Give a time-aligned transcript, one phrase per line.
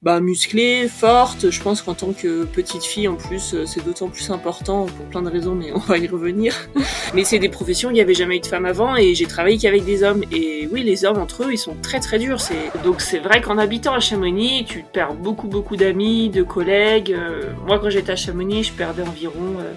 [0.00, 4.08] Bah, musclée, forte, je pense qu'en tant que petite fille, en plus, euh, c'est d'autant
[4.08, 6.54] plus important pour plein de raisons, mais on va y revenir.
[7.14, 9.58] mais c'est des professions, il n'y avait jamais eu de femmes avant, et j'ai travaillé
[9.58, 10.22] qu'avec des hommes.
[10.30, 12.40] Et oui, les hommes, entre eux, ils sont très très durs.
[12.40, 12.70] C'est...
[12.84, 17.12] Donc c'est vrai qu'en habitant à Chamonix, tu perds beaucoup beaucoup d'amis, de collègues.
[17.12, 19.72] Euh, moi, quand j'étais à Chamonix, je perdais environ euh,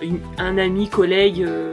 [0.00, 1.42] une- un ami, collègue...
[1.42, 1.72] euh,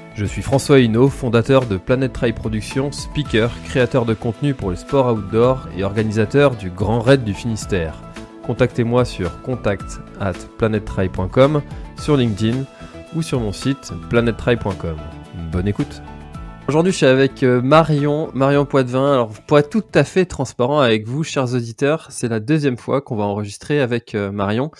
[0.13, 4.75] Je suis François Hinault, fondateur de Planet Trail Productions, speaker, créateur de contenu pour les
[4.77, 7.95] sports outdoor et organisateur du Grand Raid du Finistère.
[8.45, 10.33] Contactez-moi sur contact at
[11.97, 12.65] sur LinkedIn
[13.15, 14.97] ou sur mon site planettrail.com.
[15.51, 16.01] Bonne écoute
[16.67, 19.13] Aujourd'hui, je suis avec euh, Marion, Marion Poitvin.
[19.13, 23.15] Alors, pour tout à fait transparent avec vous, chers auditeurs, c'est la deuxième fois qu'on
[23.15, 24.71] va enregistrer avec euh, Marion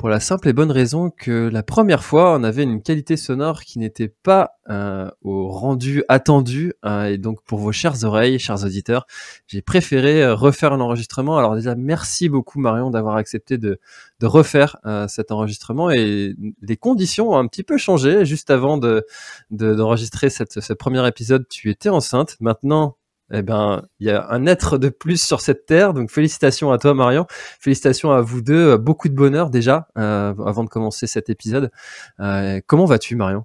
[0.00, 3.64] pour la simple et bonne raison que la première fois, on avait une qualité sonore
[3.64, 6.72] qui n'était pas euh, au rendu attendu.
[6.86, 9.06] euh, et donc, pour vos chères oreilles, chers auditeurs,
[9.46, 11.36] j'ai préféré euh, refaire un enregistrement.
[11.36, 13.78] Alors déjà, merci beaucoup Marion d'avoir accepté de,
[14.22, 15.90] refaire euh, cet enregistrement.
[15.90, 18.24] Et les conditions ont un petit peu changé.
[18.24, 19.04] Juste avant de
[19.50, 22.38] de- d'enregistrer ce premier épisode, tu étais enceinte.
[22.40, 22.96] Maintenant,
[23.32, 25.94] eh ben, il y a un être de plus sur cette terre.
[25.94, 27.26] Donc, félicitations à toi, Marion.
[27.30, 28.76] Félicitations à vous deux.
[28.76, 31.70] Beaucoup de bonheur déjà euh, avant de commencer cet épisode.
[32.18, 33.44] Euh, comment vas-tu, Marion?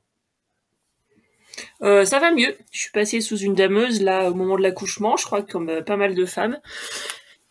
[1.83, 2.55] Euh, ça va mieux.
[2.71, 5.95] Je suis passée sous une dameuse là au moment de l'accouchement, je crois comme pas
[5.95, 6.59] mal de femmes.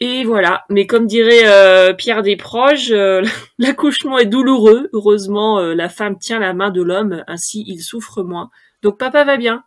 [0.00, 0.65] Et voilà.
[0.69, 2.93] Mais comme dirait Pierre Desproges,
[3.59, 4.91] l'accouchement est douloureux.
[4.93, 8.50] Heureusement, la femme tient la main de l'homme, ainsi il souffre moins.
[8.83, 9.65] Donc papa va bien.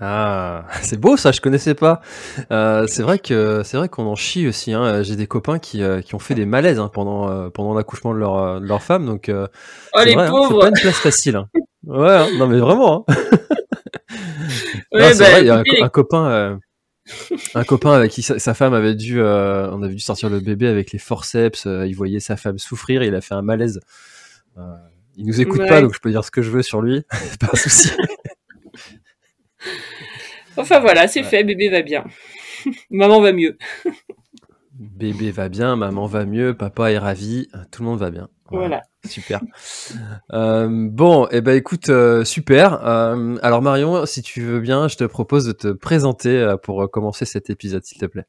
[0.00, 2.00] Ah, c'est beau ça, je connaissais pas.
[2.50, 4.72] Euh, c'est vrai que c'est vrai qu'on en chie aussi.
[4.72, 5.02] Hein.
[5.02, 8.14] J'ai des copains qui, euh, qui ont fait des malaises hein, pendant euh, pendant l'accouchement
[8.14, 9.04] de leur euh, de leur femme.
[9.06, 9.46] Donc euh,
[9.94, 11.36] Oh c'est les vrai, hein, pas une place facile.
[11.36, 11.48] hein.
[11.86, 13.04] Ouais, hein, non mais vraiment.
[13.08, 13.14] Hein.
[14.92, 16.56] Ouais, Non, c'est bah, vrai, il y a un, copain, euh,
[17.54, 20.40] un copain avec qui sa, sa femme avait dû, euh, on avait dû sortir le
[20.40, 21.66] bébé avec les forceps.
[21.66, 23.80] euh, il voyait sa femme souffrir, il a fait un malaise.
[24.58, 24.62] Euh,
[25.16, 25.68] il nous écoute Ouais.
[25.68, 27.02] pas, donc je peux dire ce que je veux sur lui,
[27.40, 27.90] pas un souci.
[30.56, 31.26] Enfin voilà, c'est Ouais.
[31.26, 32.04] fait, bébé va bien.
[32.90, 33.56] Maman va mieux.
[34.72, 38.28] Bébé va bien, maman va mieux, papa est ravi, tout le monde va bien.
[38.50, 38.82] Voilà.
[39.06, 39.40] Super.
[40.32, 42.86] Euh, bon, et eh ben écoute, euh, super.
[42.86, 47.24] Euh, alors Marion, si tu veux bien, je te propose de te présenter pour commencer
[47.24, 48.24] cet épisode, s'il te plaît.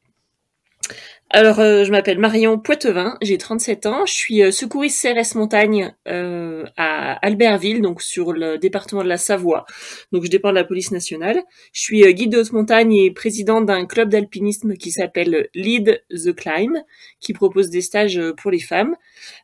[1.34, 5.96] Alors, euh, je m'appelle Marion Poitevin, j'ai 37 ans, je suis euh, secouriste CRS Montagne
[6.10, 9.66] euh, à Albertville, donc sur le département de la Savoie.
[10.12, 11.42] Donc, je dépends de la police nationale.
[11.72, 16.04] Je suis euh, guide de haute montagne et présidente d'un club d'alpinisme qui s'appelle Lead
[16.10, 16.76] the Climb,
[17.22, 18.98] qui propose des stages euh, pour les femmes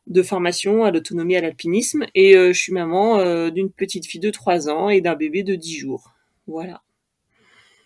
[0.08, 2.06] de formation à l'autonomie à l'alpinisme.
[2.16, 5.78] Et je suis maman d'une petite fille de 3 ans et d'un bébé de 10
[5.78, 6.12] jours.
[6.48, 6.82] Voilà.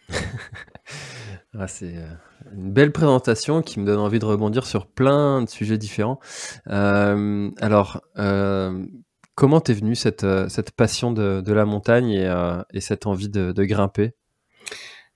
[1.54, 1.94] Ah, c'est
[2.56, 6.20] une belle présentation qui me donne envie de rebondir sur plein de sujets différents.
[6.68, 8.86] Euh, alors, euh,
[9.36, 13.08] comment t'es venue cette, euh, cette passion de, de la montagne et, euh, et cette
[13.08, 14.14] envie de, grimper?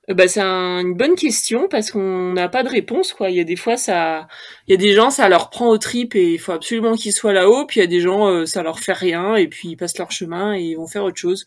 [0.08, 3.32] Bah, c'est un- une bonne question parce qu'on n'a pas de réponse quoi.
[3.32, 4.28] Il y a des fois ça,
[4.68, 7.12] il y a des gens ça leur prend au trip et il faut absolument qu'ils
[7.12, 7.66] soient là-haut.
[7.66, 9.98] Puis il y a des gens euh, ça leur fait rien et puis ils passent
[9.98, 11.44] leur chemin et ils vont faire autre chose.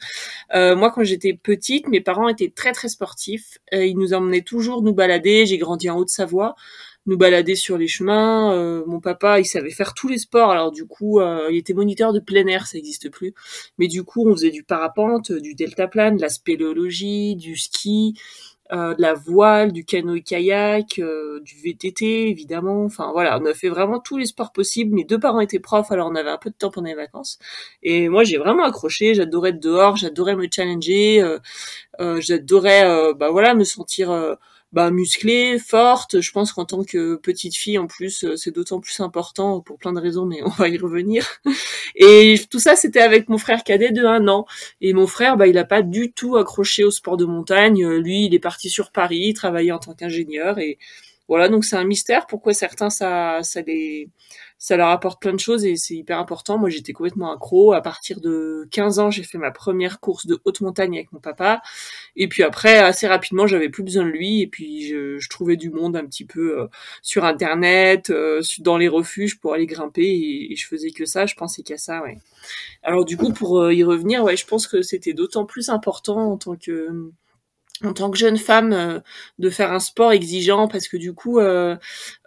[0.54, 3.58] Euh, moi quand j'étais petite, mes parents étaient très très sportifs.
[3.74, 5.46] Euh, ils nous emmenaient toujours nous balader.
[5.46, 6.56] J'ai grandi en Haute-Savoie,
[7.06, 8.52] nous balader sur les chemins.
[8.54, 10.50] Euh, mon papa il savait faire tous les sports.
[10.50, 13.34] Alors du coup euh, il était moniteur de plein air, ça n'existe plus.
[13.78, 18.14] Mais du coup on faisait du parapente, du deltaplane, de la spéléologie, du ski.
[18.72, 22.84] Euh, de la voile, du canoë-kayak, euh, du VTT évidemment.
[22.84, 24.94] Enfin voilà, on a fait vraiment tous les sports possibles.
[24.94, 27.38] Mes deux parents étaient profs, alors on avait un peu de temps pendant les vacances.
[27.82, 29.14] Et moi j'ai vraiment accroché.
[29.14, 31.22] J'adorais être dehors, j'adorais me challenger,
[32.00, 34.36] euh, j'adorais bah voilà me sentir
[34.72, 36.20] bah, musclée, forte.
[36.20, 39.78] Je pense qu'en tant que petite fille, en plus, euh, c'est d'autant plus important pour
[39.78, 41.26] plein de raisons, mais on va y revenir.
[41.96, 44.46] Et tout ça, c'était avec mon frère cadet de un an.
[44.80, 47.86] Et mon frère, bah, il a pas du tout accroché au sport de montagne.
[47.96, 50.58] Lui, il est parti sur Paris, travailler en tant qu'ingénieur.
[50.58, 50.78] Et
[51.28, 54.08] voilà, donc c'est un mystère pourquoi certains, ça, ça les
[54.58, 56.58] ça leur apporte plein de choses et c'est hyper important.
[56.58, 57.72] Moi, j'étais complètement accro.
[57.72, 61.20] À partir de 15 ans, j'ai fait ma première course de haute montagne avec mon
[61.20, 61.62] papa.
[62.16, 64.42] Et puis après, assez rapidement, j'avais plus besoin de lui.
[64.42, 66.66] Et puis, je, je trouvais du monde un petit peu euh,
[67.02, 70.48] sur Internet, euh, dans les refuges pour aller grimper.
[70.50, 71.24] Et, je faisais que ça.
[71.26, 72.18] Je pensais qu'à ça, ouais.
[72.82, 76.32] Alors du coup, pour euh, y revenir, ouais, je pense que c'était d'autant plus important
[76.32, 77.12] en tant que
[77.84, 79.00] en tant que jeune femme euh,
[79.38, 81.76] de faire un sport exigeant parce que du coup euh,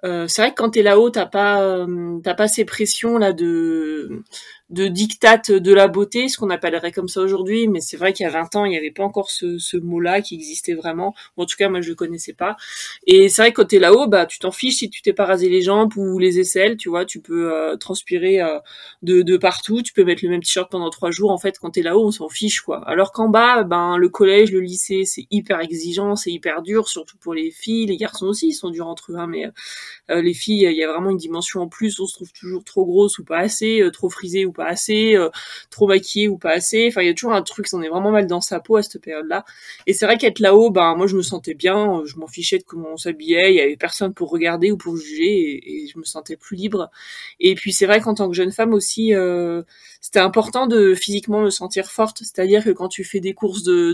[0.06, 1.86] euh, c'est vrai que quand t'es là-haut t'as pas
[2.24, 4.24] t'as pas ces pressions là de
[4.72, 8.24] de dictate de la beauté, ce qu'on appellerait comme ça aujourd'hui, mais c'est vrai qu'il
[8.24, 11.14] y a 20 ans, il n'y avait pas encore ce, ce mot-là qui existait vraiment.
[11.36, 12.56] en tout cas, moi, je le connaissais pas.
[13.06, 15.26] Et c'est vrai que quand t'es là-haut, bah, tu t'en fiches si tu t'es pas
[15.26, 18.60] rasé les jambes ou les aisselles, tu vois, tu peux euh, transpirer euh,
[19.02, 21.32] de, de partout, tu peux mettre le même t-shirt pendant trois jours.
[21.32, 22.82] En fait, quand t'es là-haut, on s'en fiche, quoi.
[22.88, 27.18] Alors qu'en bas, ben, le collège, le lycée, c'est hyper exigeant, c'est hyper dur, surtout
[27.18, 27.88] pour les filles.
[27.88, 29.48] Les garçons aussi, ils sont durs entre eux, hein, mais
[30.10, 32.00] euh, les filles, il y a vraiment une dimension en plus.
[32.00, 35.30] On se trouve toujours trop grosse ou pas assez, trop frisée ou pas assez, euh,
[35.70, 36.88] trop maquillée ou pas assez.
[36.88, 38.84] Enfin, il y a toujours un truc, on est vraiment mal dans sa peau à
[38.84, 39.46] cette période-là.
[39.88, 42.58] Et c'est vrai qu'être là-haut, ben moi je me sentais bien, euh, je m'en fichais
[42.58, 45.98] de comment on s'habillait, il y avait personne pour regarder ou pour juger, et, je
[45.98, 46.90] me sentais plus libre.
[47.40, 49.64] Et puis c'est vrai qu'en tant que jeune femme aussi, euh,
[50.00, 53.94] c'était important de physiquement me sentir forte, c'est-à-dire que quand tu fais des courses de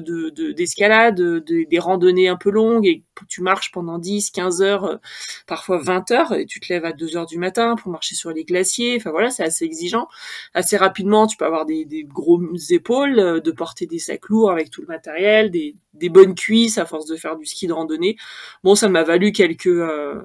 [0.52, 5.00] d'escalade, de, des randonnées un peu longues et tu marches pendant 10, 15 heures,
[5.48, 8.32] parfois 20 heures, et tu te lèves à 2 heures du matin pour marcher sur
[8.32, 10.08] les glaciers, enfin voilà, c'est assez exigeant.
[10.58, 14.50] Assez rapidement, tu peux avoir des, des gros épaules, euh, de porter des sacs lourds
[14.50, 15.76] avec tout le matériel, des,
[16.10, 18.18] bonnes cuisses à force de faire du ski de randonnée.
[18.64, 20.20] Bon, ça m'a valu quelques euh,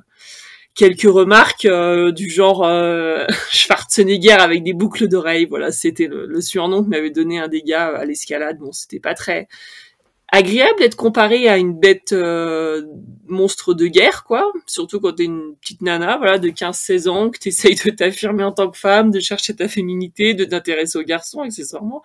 [0.75, 5.45] quelques remarques euh, du genre euh, Schwarzenegger avec des boucles d'oreilles.
[5.45, 8.57] Voilà, c'était le, le, surnom que m'avait donné un des gars à l'escalade.
[8.59, 9.49] Bon, c'était pas très
[10.33, 12.83] agréable d'être comparé à une bête euh,
[13.27, 14.51] monstre de guerre, quoi.
[14.67, 18.51] Surtout quand t'es une petite nana, voilà, de 15-16 ans, que t'essayes de t'affirmer en
[18.51, 22.03] tant que femme, de chercher ta féminité, de t'intéresser aux garçons, accessoirement.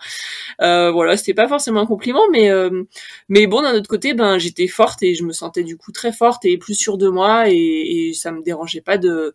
[0.61, 2.83] Euh, voilà, c'était pas forcément un compliment, mais euh,
[3.29, 6.11] mais bon, d'un autre côté, ben j'étais forte et je me sentais du coup très
[6.11, 7.55] forte et plus sûre de moi et,
[8.09, 9.33] et ça me dérangeait pas de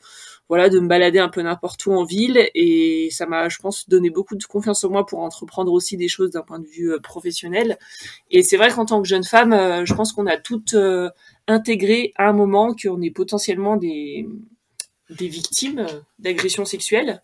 [0.52, 3.88] voilà, de me balader un peu n'importe où en ville et ça m'a, je pense,
[3.88, 6.92] donné beaucoup de confiance en moi pour entreprendre aussi des choses d'un point de vue
[6.92, 7.78] euh, professionnel.
[8.30, 11.08] Et c'est vrai qu'en tant que jeune femme, euh, je pense qu'on a toutes euh,
[11.48, 14.28] intégré à un moment qu'on est potentiellement des,
[15.08, 15.86] des victimes
[16.18, 17.22] d'agressions sexuelles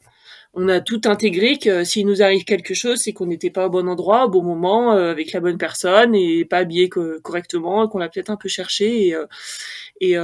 [0.54, 3.70] on a tout intégré que s'il nous arrive quelque chose, c'est qu'on n'était pas au
[3.70, 8.08] bon endroit, au bon moment, avec la bonne personne et pas habillé correctement, qu'on l'a
[8.08, 9.14] peut-être un peu cherché.
[10.00, 10.14] Et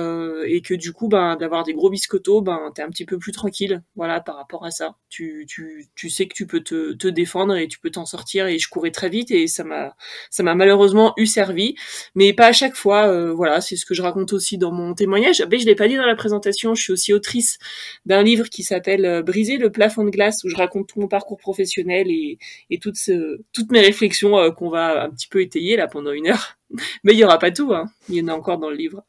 [0.63, 3.83] que du coup ben d'avoir des gros biscottos ben t'es un petit peu plus tranquille
[3.97, 4.97] voilà par rapport à ça.
[5.09, 8.47] Tu, tu, tu sais que tu peux te, te défendre et tu peux t'en sortir.
[8.47, 9.97] Et je courais très vite et ça m'a
[10.31, 11.75] ça m'a malheureusement eu servi.
[12.15, 14.95] Mais pas à chaque fois euh, voilà c'est ce que je raconte aussi dans mon
[14.95, 15.45] témoignage.
[15.51, 17.59] Mais je l'ai pas dit dans la présentation je suis aussi autrice
[18.07, 21.09] d'un livre qui s'appelle euh, Briser le plafond de glace où je raconte tout mon
[21.09, 22.39] parcours professionnel et,
[22.71, 26.13] et toutes ce, toutes mes réflexions euh, qu'on va un petit peu étayer là pendant
[26.13, 26.57] une heure
[27.05, 27.87] mais il y aura pas tout, hein.
[28.09, 29.03] il y en a encore dans le livre.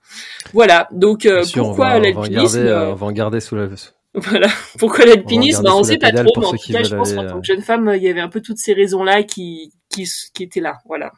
[0.54, 3.68] Voilà, donc euh, pourquoi l'alpinisme euh, On va en garder sous la...
[4.18, 4.48] Voilà,
[4.80, 5.64] pourquoi l'alpinisme?
[5.64, 7.62] Bah, On sait pas trop, mais en tout cas, je pense qu'en tant que jeune
[7.62, 11.12] femme, il y avait un peu toutes ces raisons-là qui, qui, qui étaient là, voilà.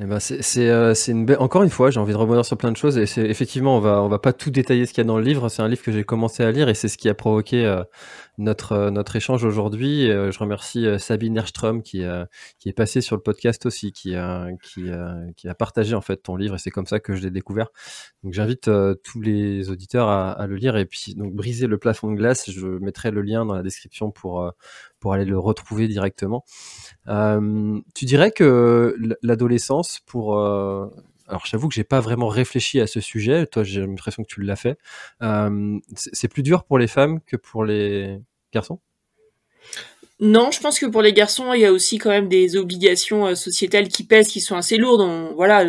[0.00, 1.38] Eh ben c'est euh, une belle...
[1.40, 4.00] encore une fois j'ai envie de revenir sur plein de choses et effectivement on va
[4.00, 5.48] on va pas tout détailler ce qu'il y a dans le livre.
[5.48, 7.82] C'est un livre que j'ai commencé à lire et c'est ce qui a provoqué euh,
[8.38, 10.06] notre euh, notre échange aujourd'hui.
[10.06, 12.04] Je remercie Sabine Erström qui
[12.60, 14.14] qui est passée sur le podcast aussi qui
[14.62, 14.90] qui
[15.36, 17.70] qui a partagé en fait ton livre et c'est comme ça que je l'ai découvert.
[18.22, 18.70] Donc j'invite
[19.02, 22.48] tous les auditeurs à, à, le lire et puis donc briser le plafond de glace.
[22.52, 24.52] Je mettrai le lien dans la description pour
[25.00, 26.44] pour aller le retrouver directement.
[27.08, 30.86] Euh, tu dirais que l'adolescence, pour euh,
[31.26, 33.46] alors j'avoue que j'ai pas vraiment réfléchi à ce sujet.
[33.46, 34.78] Toi, j'ai l'impression que tu l'as fait.
[35.22, 38.20] Euh, c'est plus dur pour les femmes que pour les
[38.52, 38.80] garçons?
[40.20, 43.36] Non, je pense que pour les garçons, il y a aussi quand même des obligations
[43.36, 45.32] sociétales qui pèsent, qui sont assez lourdes.
[45.36, 45.64] voilà,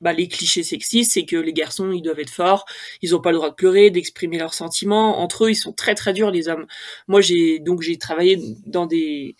[0.00, 2.66] bah, les clichés sexistes, c'est que les garçons, ils doivent être forts,
[3.02, 5.20] ils ont pas le droit de pleurer, d'exprimer leurs sentiments.
[5.20, 6.66] Entre eux, ils sont très très durs les hommes.
[7.08, 9.36] Moi, j'ai donc j'ai travaillé dans des,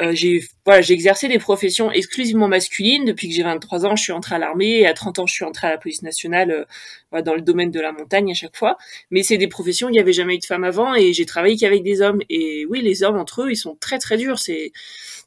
[0.00, 3.96] euh, j'ai voilà, j'ai exercé des professions exclusivement masculines depuis que j'ai 23 ans.
[3.96, 6.02] Je suis entrée à l'armée et à 30 ans, je suis entrée à la police
[6.02, 6.64] nationale euh,
[7.22, 8.76] dans le domaine de la montagne à chaque fois.
[9.10, 11.26] Mais c'est des professions où il y avait jamais eu de femmes avant et j'ai
[11.26, 12.20] travaillé qu'avec des hommes.
[12.30, 14.38] Et oui, les hommes entre eux, ils sont très très durs.
[14.38, 14.72] C'est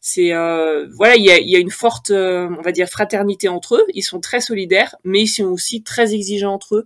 [0.02, 3.50] c'est euh, voilà, il y a, y a, une forte, euh, on va dire, fraternité
[3.50, 3.86] entre eux.
[3.94, 6.86] Ils sont très solidaires, mais ils sont aussi très exigeants entre eux.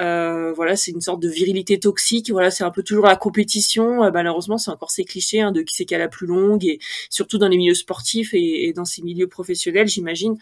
[0.00, 2.30] Euh, voilà, c'est une sorte de virilité toxique.
[2.30, 4.04] Voilà, c'est un peu toujours la compétition.
[4.04, 6.64] Euh, malheureusement, c'est encore ces clichés hein, de qui c'est qui a la plus longue,
[6.64, 6.78] et
[7.10, 10.36] surtout dans les milieux sportifs et, dans ces milieux professionnels, j'imagine.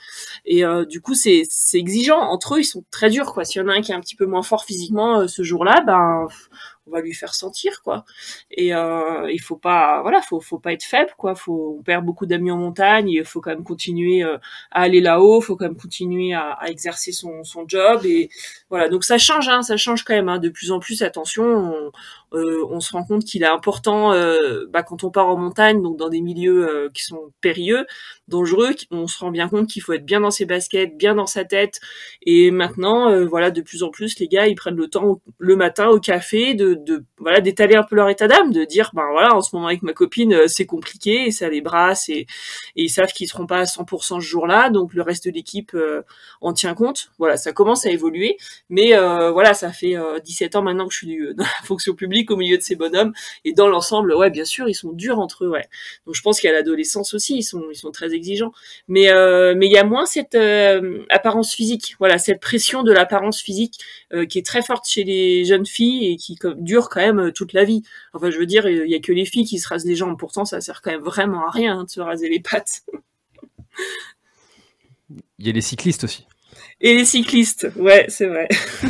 [0.45, 2.61] Et euh, du coup, c'est exigeant entre eux.
[2.61, 3.45] Ils sont très durs, quoi.
[3.45, 5.83] S'il y en a un qui est un petit peu moins fort physiquement ce jour-là,
[5.87, 6.29] ben
[6.89, 8.05] on va lui faire sentir quoi.
[8.51, 11.35] Et euh, il faut pas voilà faut faut pas être faible quoi.
[11.35, 14.39] Faut on perd beaucoup d'amis en montagne il faut quand même continuer euh,
[14.71, 18.31] à aller là-haut faut quand même continuer à, à, exercer son, son job et
[18.71, 18.89] voilà.
[18.89, 21.91] Donc ça change hein, ça change quand même hein, de plus en plus attention on,
[22.35, 25.83] euh, on se rend compte qu'il est important euh, bah, quand on part en montagne,
[25.83, 27.87] donc dans des milieux euh, qui sont périlleux,
[28.29, 31.27] dangereux, on se rend bien compte qu'il faut être bien dans ses baskets, bien dans
[31.27, 31.81] sa tête.
[32.23, 35.89] Et maintenant, voilà, de plus en plus, les gars, ils prennent le temps le matin
[35.89, 39.35] au café de, de voilà d'étaler un peu leur état d'âme, de dire ben voilà,
[39.35, 42.27] en ce moment avec ma copine, c'est compliqué, et ça les brasse et,
[42.77, 45.75] et ils savent qu'ils seront pas à 100% ce jour-là, donc le reste de l'équipe
[46.43, 47.11] en tient compte.
[47.19, 48.37] Voilà, ça commence à évoluer,
[48.69, 48.93] mais
[49.33, 52.57] voilà, ça fait 17 ans maintenant que je suis dans la fonction publique au milieu
[52.57, 53.13] de ces bonhommes.
[53.45, 55.67] Et dans l'ensemble, ouais, bien sûr, ils sont durs entre eux, ouais.
[56.07, 58.53] Donc je pense qu'à l'adolescence aussi, ils sont, ils sont très exigeants.
[58.89, 62.93] Mais, euh, mais il y a moins cette euh, apparence physique, voilà, cette pression de
[62.93, 63.79] l'apparence physique
[64.13, 67.53] euh, qui est très forte chez les jeunes filles et qui dure quand même toute
[67.53, 67.83] la vie.
[68.13, 70.19] Enfin, je veux dire, il y a que les filles qui se rasent les jambes.
[70.19, 72.83] Pourtant, ça sert quand même vraiment à rien hein, de se raser les pattes.
[75.39, 76.27] Il y a les cyclistes aussi.
[76.81, 78.47] Et les cyclistes, ouais, c'est vrai.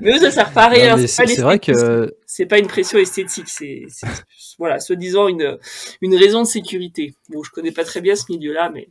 [0.00, 0.96] mais eux, ça sert pas à rien.
[1.06, 3.82] C'est vrai que c'est pas une pression esthétique, c'est
[4.58, 5.58] voilà, soi-disant une
[6.00, 7.14] une raison de sécurité.
[7.30, 8.88] Bon, je connais pas très bien ce milieu-là, mais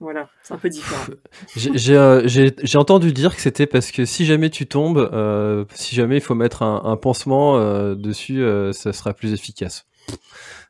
[0.00, 1.04] voilà, c'est un peu différent.
[1.90, 6.16] Euh, j'ai entendu dire que c'était parce que si jamais tu tombes, euh, si jamais
[6.16, 9.86] il faut mettre un, un pansement euh, dessus, euh, ça sera plus efficace.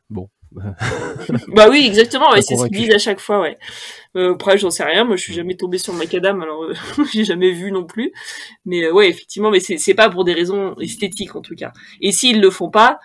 [0.09, 0.29] Bon.
[1.49, 2.31] bah oui, exactement.
[2.33, 3.41] Ouais, c'est ce qu'ils disent à chaque fois.
[3.41, 3.59] Ouais.
[4.17, 5.05] Euh, après, j'en sais rien.
[5.05, 6.75] Moi, je suis jamais tombé sur le macadam, alors euh,
[7.13, 8.13] j'ai jamais vu non plus.
[8.65, 11.73] Mais euh, ouais, effectivement, mais c'est pas pour des raisons esthétiques en tout cas.
[12.01, 12.99] Et s'ils le font pas,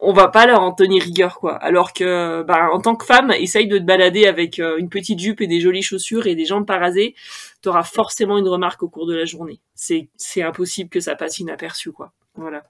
[0.00, 1.56] on va pas leur en tenir rigueur quoi.
[1.56, 5.18] Alors que, bah, en tant que femme, essaye de te balader avec euh, une petite
[5.18, 7.14] jupe et des jolies chaussures et des jambes pas rasées,
[7.60, 9.60] t'auras forcément une remarque au cours de la journée.
[9.74, 12.12] C'est c'est impossible que ça passe inaperçu quoi.
[12.34, 12.64] Voilà.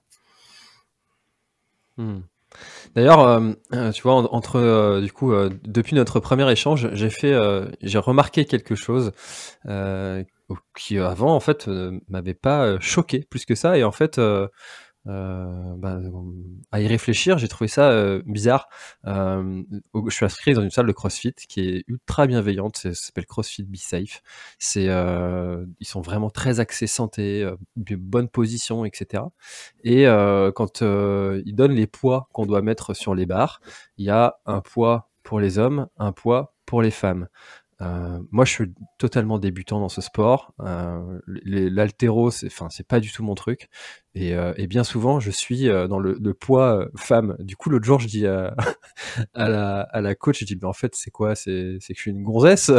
[1.97, 2.21] Hmm.
[2.95, 5.33] D'ailleurs, euh, euh, tu vois, entre euh, du coup,
[5.63, 7.33] depuis notre premier échange, j'ai fait,
[7.81, 9.11] j'ai remarqué quelque chose
[10.77, 11.67] qui avant, en fait,
[12.07, 14.19] m'avait pas choqué plus que ça, et en fait,
[15.07, 15.99] euh, bah,
[16.71, 18.67] à y réfléchir, j'ai trouvé ça euh, bizarre.
[19.05, 19.63] Euh,
[20.07, 23.63] je suis inscrit dans une salle de CrossFit qui est ultra bienveillante, ça s'appelle CrossFit
[23.63, 24.21] Be Safe.
[24.59, 29.23] C'est, ils sont vraiment très axés santé, bonne position, etc.
[29.83, 30.05] Et
[30.55, 33.61] quand ils donnent les poids qu'on doit mettre sur les barres,
[33.97, 37.27] il y a un poids pour les hommes, un poids pour les femmes.
[37.81, 40.53] Euh, moi, je suis totalement débutant dans ce sport.
[40.61, 43.69] Euh, L'altéro, c'est, enfin, c'est pas du tout mon truc.
[44.17, 47.35] Et, euh, et bien souvent, je suis euh, dans le, le, poids euh, femme.
[47.39, 48.55] Du coup, l'autre jour, je dis à,
[49.33, 51.35] à, la, à la coach, je dis, mais en fait, c'est quoi?
[51.35, 52.71] C'est que je suis une gonzesse.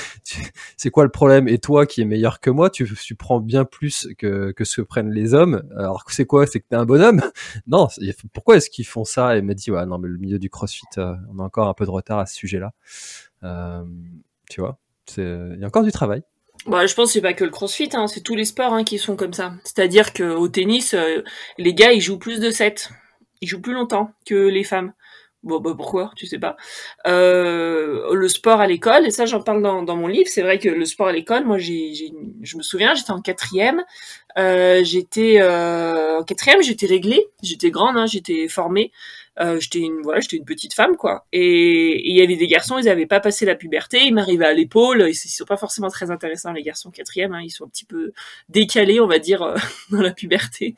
[0.76, 1.46] c'est quoi le problème?
[1.46, 4.80] Et toi, qui est meilleur que moi, tu, tu prends bien plus que, que ce
[4.80, 5.62] que prennent les hommes.
[5.76, 6.44] Alors c'est quoi?
[6.48, 7.22] C'est que t'es un bonhomme?
[7.66, 7.88] Non.
[8.32, 9.34] Pourquoi est-ce qu'ils font ça?
[9.34, 11.74] Et elle m'a dit, ouais, non, mais le milieu du CrossFit, on a encore un
[11.74, 12.72] peu de retard à ce sujet-là.
[13.44, 13.84] Euh,
[14.48, 14.78] tu vois,
[15.16, 16.22] il y a encore du travail.
[16.66, 18.84] Bah, je pense que c'est pas que le crossfit, hein, c'est tous les sports hein,
[18.84, 19.52] qui sont comme ça.
[19.64, 21.22] C'est-à-dire qu'au tennis, euh,
[21.58, 22.90] les gars, ils jouent plus de 7.
[23.42, 24.92] Ils jouent plus longtemps que les femmes.
[25.42, 26.10] Bon, bah pourquoi?
[26.16, 26.56] Tu sais pas.
[27.06, 30.70] Euh, le sport à l'école, et ça j'en parle dans, mon livre, c'est vrai que
[30.70, 31.92] le sport à l'école, moi j'ai,
[32.40, 33.84] je me souviens, j'étais en quatrième,
[34.38, 38.90] j'étais en quatrième, j'étais réglée, j'étais grande, hein, j'étais formée.
[39.40, 41.26] Euh, j'étais une voilà, j'étais une petite femme quoi.
[41.32, 44.52] Et il y avait des garçons, ils avaient pas passé la puberté, ils m'arrivaient à
[44.52, 45.06] l'épaule.
[45.08, 48.12] Ils, sont pas forcément très intéressants les garçons quatrième, hein, ils sont un petit peu
[48.48, 49.56] décalés, on va dire, euh,
[49.90, 50.76] dans la puberté.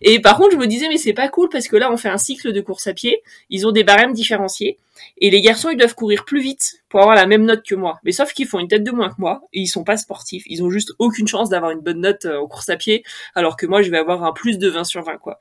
[0.00, 2.08] Et par contre, je me disais mais c'est pas cool parce que là on fait
[2.08, 4.78] un cycle de course à pied, ils ont des barèmes différenciés
[5.18, 7.98] et les garçons ils doivent courir plus vite pour avoir la même note que moi.
[8.04, 10.44] Mais sauf qu'ils font une tête de moins que moi et ils sont pas sportifs.
[10.46, 13.66] Ils ont juste aucune chance d'avoir une bonne note en course à pied, alors que
[13.66, 15.38] moi je vais avoir un plus de 20 sur 20 quoi.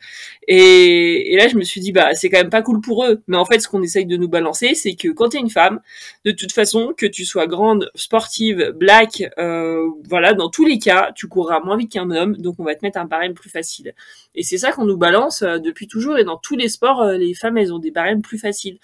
[0.48, 3.22] Et, là je me suis dit bah c'est quand même pas cool pour eux.
[3.28, 5.80] Mais en fait ce qu'on essaye de nous balancer c'est que quand t'es une femme,
[6.26, 11.12] de toute façon que tu sois grande, sportive, black, euh, voilà dans tous les cas
[11.16, 13.94] tu courras moins vite qu'un homme, donc on va te mettre un barème plus facile.
[14.34, 17.18] Et c'est ça qu'on nous balance euh, depuis toujours et dans tous les sports euh,
[17.18, 18.80] les femmes elles ont des barèmes plus faciles.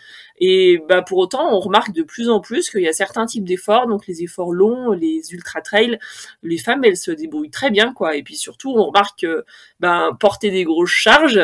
[0.88, 3.88] Bah pour autant on remarque de plus en plus qu'il y a certains types d'efforts,
[3.88, 6.00] donc les efforts longs, les ultra trails,
[6.44, 8.15] les femmes elles se débrouillent très bien quoi.
[8.15, 9.46] Et puis surtout on remarque que
[9.80, 11.41] ben porter des grosses charges,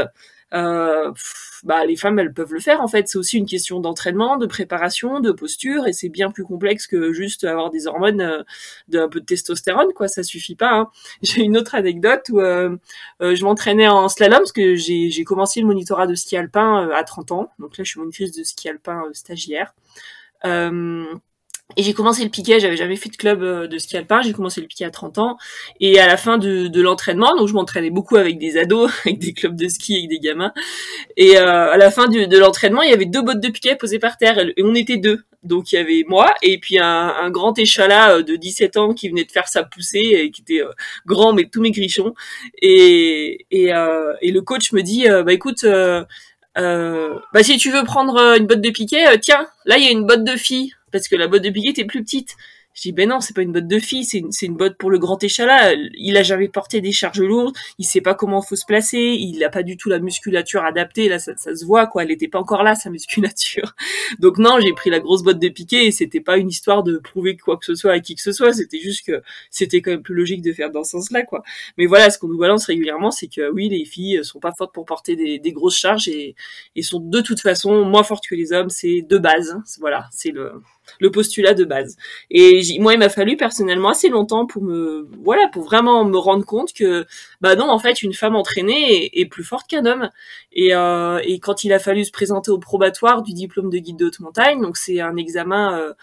[0.53, 1.11] euh,
[1.63, 3.07] bah les femmes elles peuvent le faire en fait.
[3.07, 7.11] C'est aussi une question d'entraînement, de préparation, de posture et c'est bien plus complexe que
[7.13, 8.43] juste avoir des hormones, euh,
[8.87, 10.07] d'un peu de testostérone quoi.
[10.07, 10.73] Ça suffit pas.
[10.73, 10.89] Hein.
[11.21, 12.75] J'ai une autre anecdote où euh,
[13.21, 17.03] euh, je m'entraînais en slalom parce que j'ai commencé le monitorat de ski alpin à
[17.03, 17.49] 30 ans.
[17.59, 19.73] Donc là je suis monitrice de ski alpin stagiaire.
[21.75, 24.31] Et j'ai commencé le piquet, j'avais jamais fait de club euh, de ski alpin, j'ai
[24.31, 25.37] commencé le piquet à 30 ans.
[25.81, 29.33] Et à la fin de, l'entraînement, donc je m'entraînais beaucoup avec des ados, avec des
[29.33, 30.53] clubs de ski, avec des gamins.
[31.17, 33.99] Et euh, à la fin de, l'entraînement, il y avait deux bottes de piquet posées
[33.99, 35.23] par terre, et on était deux.
[35.43, 39.07] Donc il y avait moi et puis un, grand échalas euh, de 17 ans qui
[39.09, 40.61] venait de faire sa poussée et qui était
[41.05, 42.15] grand mais tout maigrichon.
[42.61, 43.71] Et, et,
[44.21, 45.65] et le coach me dit, bah écoute,
[46.55, 50.05] bah si tu veux prendre une botte de piquet, tiens, là il y a une
[50.05, 52.35] botte de fille parce que la botte de piquet était plus petite.
[52.77, 54.91] Je dis ben non, c'est pas une botte de fille, c'est une, une botte pour
[54.91, 55.73] le grand échalas.
[55.95, 59.43] Il a jamais porté des charges lourdes, il sait pas comment faut se placer, il
[59.43, 61.09] a pas du tout la musculature adaptée.
[61.09, 63.73] Là, ça, ça se voit quoi, elle était pas encore là sa musculature.
[64.19, 66.99] Donc non, j'ai pris la grosse botte de piquet et c'était pas une histoire de
[66.99, 68.53] prouver quoi que ce soit à qui que ce soit.
[68.53, 71.41] C'était juste que c'était quand même plus logique de faire dans ce sens-là quoi.
[71.79, 74.75] Mais voilà, ce qu'on nous balance régulièrement, c'est que oui, les filles sont pas fortes
[74.75, 76.35] pour porter des, grosses charges et,
[76.75, 78.69] et sont de toute façon moins fortes que les hommes.
[78.69, 79.57] C'est de base.
[79.79, 80.61] Voilà, c'est le
[80.99, 81.95] le postulat de base.
[82.29, 86.45] Et moi, il m'a fallu personnellement assez longtemps pour me, voilà, pour vraiment me rendre
[86.45, 87.05] compte que,
[87.41, 90.09] bah non, en fait, une femme entraînée est, plus forte qu'un homme.
[90.53, 93.97] Et, euh, et quand il a fallu se présenter au probatoire du diplôme de guide
[93.97, 95.93] de haute montagne, donc c'est un examen euh,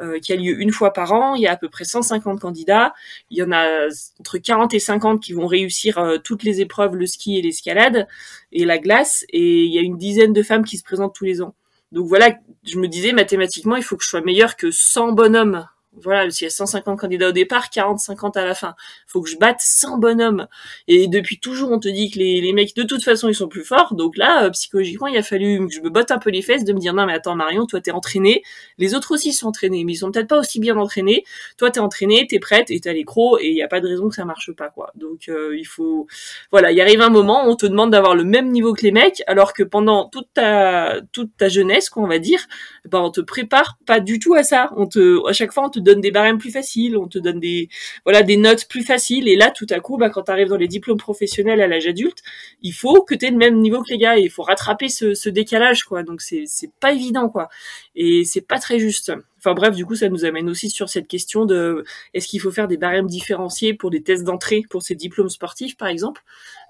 [0.00, 1.34] euh, qui a lieu une fois par an.
[1.34, 2.94] Il y a à peu près 150 candidats.
[3.30, 3.88] Il y en a
[4.20, 8.08] entre 40 et 50 qui vont réussir euh, toutes les épreuves, le ski et l'escalade
[8.52, 9.24] et la glace.
[9.28, 11.54] Et il y a une dizaine de femmes qui se présentent tous les ans.
[11.92, 12.34] Donc voilà,
[12.64, 15.66] je me disais mathématiquement, il faut que je sois meilleur que 100 bonhommes
[16.00, 18.74] voilà, s'il y a 150 candidats au départ, 40-50 à la fin.
[19.06, 20.46] Faut que je batte 100 bonhommes.
[20.88, 23.48] Et depuis toujours, on te dit que les, les mecs, de toute façon, ils sont
[23.48, 23.94] plus forts.
[23.94, 26.64] Donc là, euh, psychologiquement, il a fallu que je me botte un peu les fesses
[26.64, 28.42] de me dire, non, mais attends, Marion, toi, t'es entraîné.
[28.78, 31.24] Les autres aussi sont entraînés, mais ils sont peut-être pas aussi bien entraînés.
[31.58, 33.88] Toi, t'es entraîné, t'es prête et t'as les crocs et il n'y a pas de
[33.88, 34.92] raison que ça marche pas, quoi.
[34.94, 36.06] Donc, euh, il faut,
[36.50, 38.92] voilà, il arrive un moment où on te demande d'avoir le même niveau que les
[38.92, 42.40] mecs, alors que pendant toute ta, toute ta jeunesse, quoi, on va dire,
[42.88, 44.72] ben, on te prépare pas du tout à ça.
[44.76, 47.38] On te, à chaque fois, on te donne des barèmes plus faciles, on te donne
[47.40, 47.68] des
[48.04, 50.56] voilà des notes plus faciles et là tout à coup bah quand tu arrives dans
[50.56, 52.18] les diplômes professionnels à l'âge adulte,
[52.62, 54.88] il faut que tu aies le même niveau que les gars et il faut rattraper
[54.88, 56.02] ce, ce décalage quoi.
[56.02, 57.48] Donc c'est c'est pas évident quoi.
[57.94, 59.12] Et c'est pas très juste.
[59.38, 62.50] Enfin bref, du coup, ça nous amène aussi sur cette question de est-ce qu'il faut
[62.50, 66.22] faire des barèmes différenciés pour des tests d'entrée pour ces diplômes sportifs, par exemple?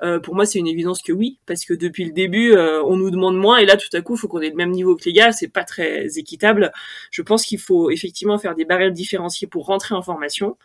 [0.03, 2.97] Euh, Pour moi, c'est une évidence que oui, parce que depuis le début, euh, on
[2.97, 4.97] nous demande moins, et là, tout à coup, il faut qu'on ait le même niveau
[4.97, 5.33] que les gars.
[5.33, 6.73] C'est pas très équitable.
[7.11, 10.57] Je pense qu'il faut effectivement faire des barèmes différenciés pour rentrer en formation,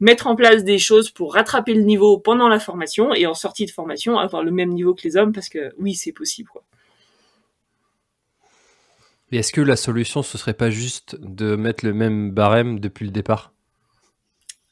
[0.00, 3.66] mettre en place des choses pour rattraper le niveau pendant la formation et en sortie
[3.66, 6.50] de formation avoir le même niveau que les hommes, parce que oui, c'est possible.
[6.50, 6.62] Quoi.
[9.32, 13.04] Et est-ce que la solution, ce serait pas juste de mettre le même barème depuis
[13.04, 13.52] le départ?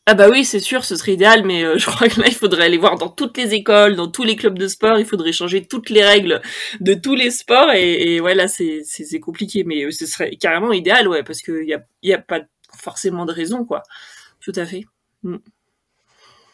[0.07, 2.35] Ah bah oui, c'est sûr, ce serait idéal, mais euh, je crois que là, il
[2.35, 5.33] faudrait aller voir dans toutes les écoles, dans tous les clubs de sport, il faudrait
[5.33, 6.43] changer toutes les règles
[6.81, 8.83] de tous les sports, et, et ouais, là, c'est,
[9.21, 12.41] compliqué, mais euh, ce serait carrément idéal, ouais, parce qu'il y a, y a pas
[12.77, 13.83] forcément de raison, quoi.
[14.41, 14.85] Tout à fait.
[15.23, 15.37] Mm.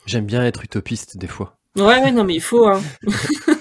[0.04, 1.56] J'aime bien être utopiste, des fois.
[1.76, 2.82] Ouais, ouais, non, mais il faut, hein.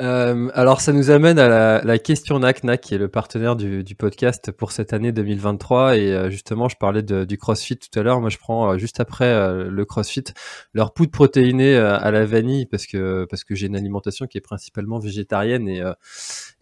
[0.00, 3.54] Euh, alors, ça nous amène à la, la question NAC, NAC qui est le partenaire
[3.54, 5.98] du, du, podcast pour cette année 2023.
[5.98, 8.20] Et euh, justement, je parlais de, du CrossFit tout à l'heure.
[8.20, 10.24] Moi, je prends euh, juste après euh, le CrossFit
[10.72, 14.38] leur poudre protéinée euh, à la vanille parce que parce que j'ai une alimentation qui
[14.38, 15.82] est principalement végétarienne et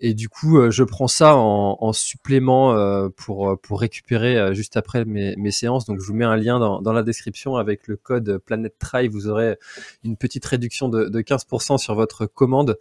[0.01, 2.75] et du coup, je prends ça en, en supplément
[3.17, 5.87] pour pour récupérer juste après mes, mes séances.
[5.87, 9.09] Donc, je vous mets un lien dans, dans la description avec le code Planet Try.
[9.09, 9.57] Vous aurez
[10.05, 12.79] une petite réduction de, de 15% sur votre commande.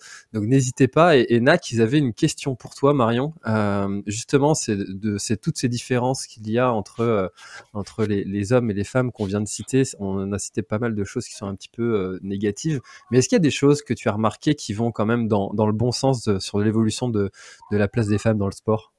[0.48, 1.18] N'hésitez pas.
[1.18, 3.34] Et, et, NAC, ils avaient une question pour toi, Marion.
[3.48, 7.28] Euh, justement, c'est toutes ces différences qu'il y a entre euh,
[7.74, 9.84] entre les, les, hommes et les femmes qu'on vient de citer.
[10.00, 12.82] On a cité pas mal de choses qui sont un petit peu euh, négatives.
[13.12, 15.28] Mais est-ce qu'il y a des choses que tu as remarquées qui vont quand même
[15.28, 17.32] dans, dans le bon sens de, sur l'évolution de,
[17.72, 18.94] de la place des femmes dans le sport?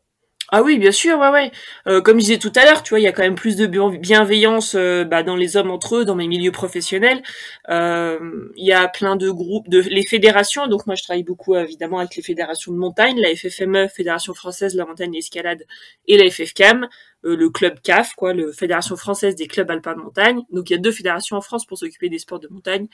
[0.50, 1.52] Ah oui, bien sûr, ouais, ouais.
[1.86, 3.54] Euh, comme je disais tout à l'heure, tu vois, il y a quand même plus
[3.56, 7.22] de bienveillance euh, bah, dans les hommes entre eux, dans mes milieux professionnels.
[7.68, 8.18] Euh,
[8.56, 10.66] il y a plein de groupes, de les fédérations.
[10.66, 14.72] Donc moi, je travaille beaucoup évidemment avec les fédérations de montagne, la FFME, Fédération française
[14.72, 15.64] de la montagne et l'escalade,
[16.06, 16.88] et la FFCAM.
[17.28, 20.42] Euh, le club CAF, quoi, le Fédération française des clubs alpins de montagne.
[20.50, 22.88] Donc il y a deux fédérations en France pour s'occuper des sports de montagne.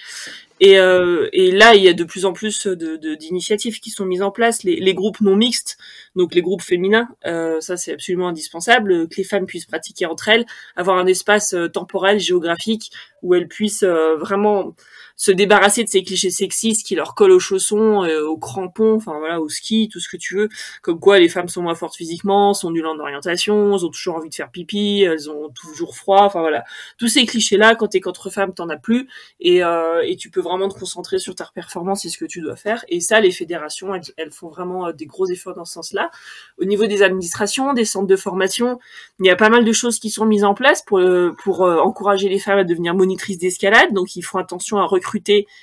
[0.60, 4.04] Et, euh, et là, il y a de plus en plus de, d'initiatives qui sont
[4.04, 4.62] mises en place.
[4.64, 5.78] Les, groupes non mixtes,
[6.14, 10.28] donc les groupes féminins, euh, ça c'est absolument indispensable, que les femmes puissent pratiquer entre
[10.28, 12.92] elles, avoir un espace euh, temporel, géographique,
[13.22, 14.74] où elles puissent euh, vraiment
[15.16, 19.18] se débarrasser de ces clichés sexistes qui leur collent aux chaussons, euh, aux crampons, enfin
[19.18, 20.48] voilà, au ski, tout ce que tu veux,
[20.82, 24.16] comme quoi les femmes sont moins fortes physiquement, sont nulles en orientation, elles ont toujours
[24.16, 26.64] envie de faire pipi, elles ont toujours froid, enfin voilà,
[26.98, 29.08] tous ces clichés-là, quand t'es contre femme, t'en as plus,
[29.40, 32.40] et, euh, et tu peux vraiment te concentrer sur ta performance et ce que tu
[32.40, 35.74] dois faire, et ça, les fédérations, elles, font vraiment euh, des gros efforts dans ce
[35.74, 36.10] sens-là.
[36.58, 38.80] Au niveau des administrations, des centres de formation,
[39.20, 41.00] il y a pas mal de choses qui sont mises en place pour,
[41.42, 45.03] pour encourager les femmes à devenir monitrices d'escalade, donc ils font attention à recruter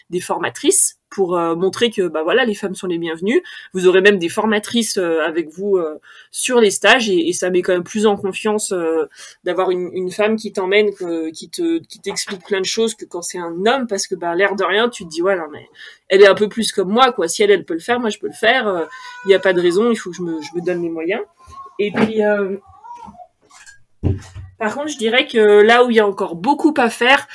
[0.10, 3.44] des formatrices pour euh, montrer que bah voilà les femmes sont les bienvenues.
[3.74, 6.00] Vous aurez même des formatrices euh, avec vous euh,
[6.32, 8.74] sur les stages et, ça met quand même plus en confiance
[9.44, 10.90] d'avoir une, femme qui t'emmène,
[11.34, 14.36] qui te qui t'explique plein de choses que quand c'est un homme parce que bah
[14.36, 15.68] l'air de rien tu te dis ouais mais
[16.08, 17.28] elle est un peu plus comme moi quoi.
[17.28, 18.88] Si elle elle peut le faire, moi je peux le faire.
[19.26, 19.92] Il n'y a pas de raison.
[19.92, 21.22] Il faut que je me je me donne les moyens.
[21.80, 22.22] Et puis
[24.60, 27.28] par contre je dirais que là où il y a encore beaucoup à faire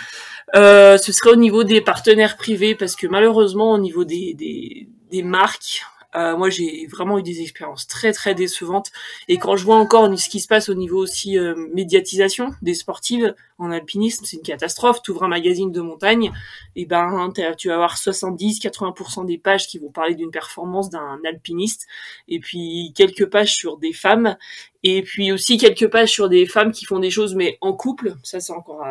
[0.54, 4.34] euh, ce serait au niveau des partenaires privés parce que malheureusement au niveau des,
[5.10, 5.82] des, marques,
[6.14, 8.90] euh, moi, j'ai vraiment eu des expériences très très décevantes.
[9.28, 12.74] Et quand je vois encore ce qui se passe au niveau aussi euh, médiatisation des
[12.74, 15.02] sportives en alpinisme, c'est une catastrophe.
[15.02, 16.32] Tu ouvres un magazine de montagne,
[16.74, 21.86] et ben tu vas avoir 70-80% des pages qui vont parler d'une performance d'un alpiniste,
[22.28, 24.36] et puis quelques pages sur des femmes,
[24.88, 28.14] et puis aussi quelques pages sur des femmes qui font des choses mais en couple.
[28.22, 28.84] Ça, c'est encore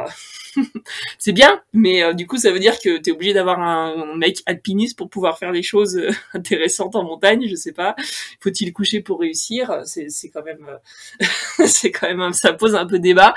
[1.17, 4.15] c'est bien, mais euh, du coup, ça veut dire que tu es obligé d'avoir un,
[4.17, 7.95] mec alpiniste pour pouvoir faire des choses euh, intéressantes en montagne, je sais pas.
[8.41, 9.81] Faut-il coucher pour réussir?
[9.85, 13.33] C'est quand même, euh, c'est quand même, ça pose un peu débat.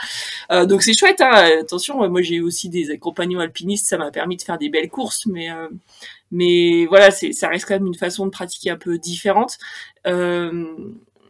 [0.51, 1.21] donc c'est chouette.
[1.21, 4.69] Hein Attention, moi j'ai eu aussi des compagnons alpinistes, ça m'a permis de faire des
[4.69, 5.49] belles courses, mais
[6.31, 9.59] mais voilà, ça reste quand même une façon de pratiquer un peu différente.
[10.07, 10.65] Euh,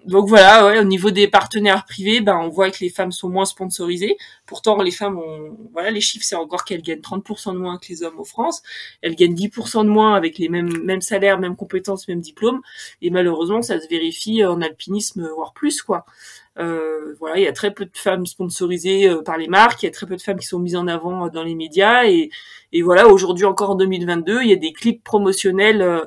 [0.07, 3.29] donc voilà, ouais, au niveau des partenaires privés, ben on voit que les femmes sont
[3.29, 4.17] moins sponsorisées.
[4.47, 7.89] Pourtant, les femmes ont, voilà, les chiffres, c'est encore qu'elles gagnent 30% de moins que
[7.89, 8.63] les hommes en France.
[9.03, 12.61] Elles gagnent 10% de moins avec les mêmes, mêmes salaires, mêmes compétences, mêmes diplômes.
[13.03, 16.07] Et malheureusement, ça se vérifie en alpinisme, voire plus, quoi.
[16.59, 19.87] Euh, voilà, il y a très peu de femmes sponsorisées euh, par les marques, il
[19.87, 22.05] y a très peu de femmes qui sont mises en avant euh, dans les médias.
[22.07, 22.31] Et,
[22.83, 26.07] voilà, aujourd'hui encore en 2022, il y a des clips promotionnels euh, euh,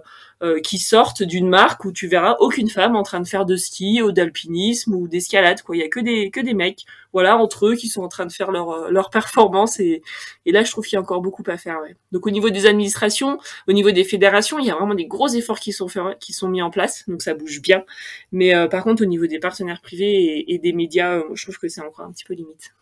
[0.63, 4.01] qui sortent d'une marque où tu verras aucune femme en train de faire de ski
[4.01, 5.61] ou d'alpinisme ou d'escalade.
[5.61, 8.07] Quoi, il y a que des que des mecs, voilà, entre eux qui sont en
[8.07, 10.01] train de faire leur euh, leur performance et
[10.45, 11.79] et là je trouve qu'il y a encore beaucoup à faire.
[11.81, 11.95] Ouais.
[12.11, 15.27] Donc au niveau des administrations, au niveau des fédérations, il y a vraiment des gros
[15.27, 17.83] efforts qui sont faits, qui sont mis en place, donc ça bouge bien.
[18.31, 21.59] Mais euh, par contre au niveau des partenaires privés et, et des médias, je trouve
[21.59, 22.73] que c'est encore un petit peu limite.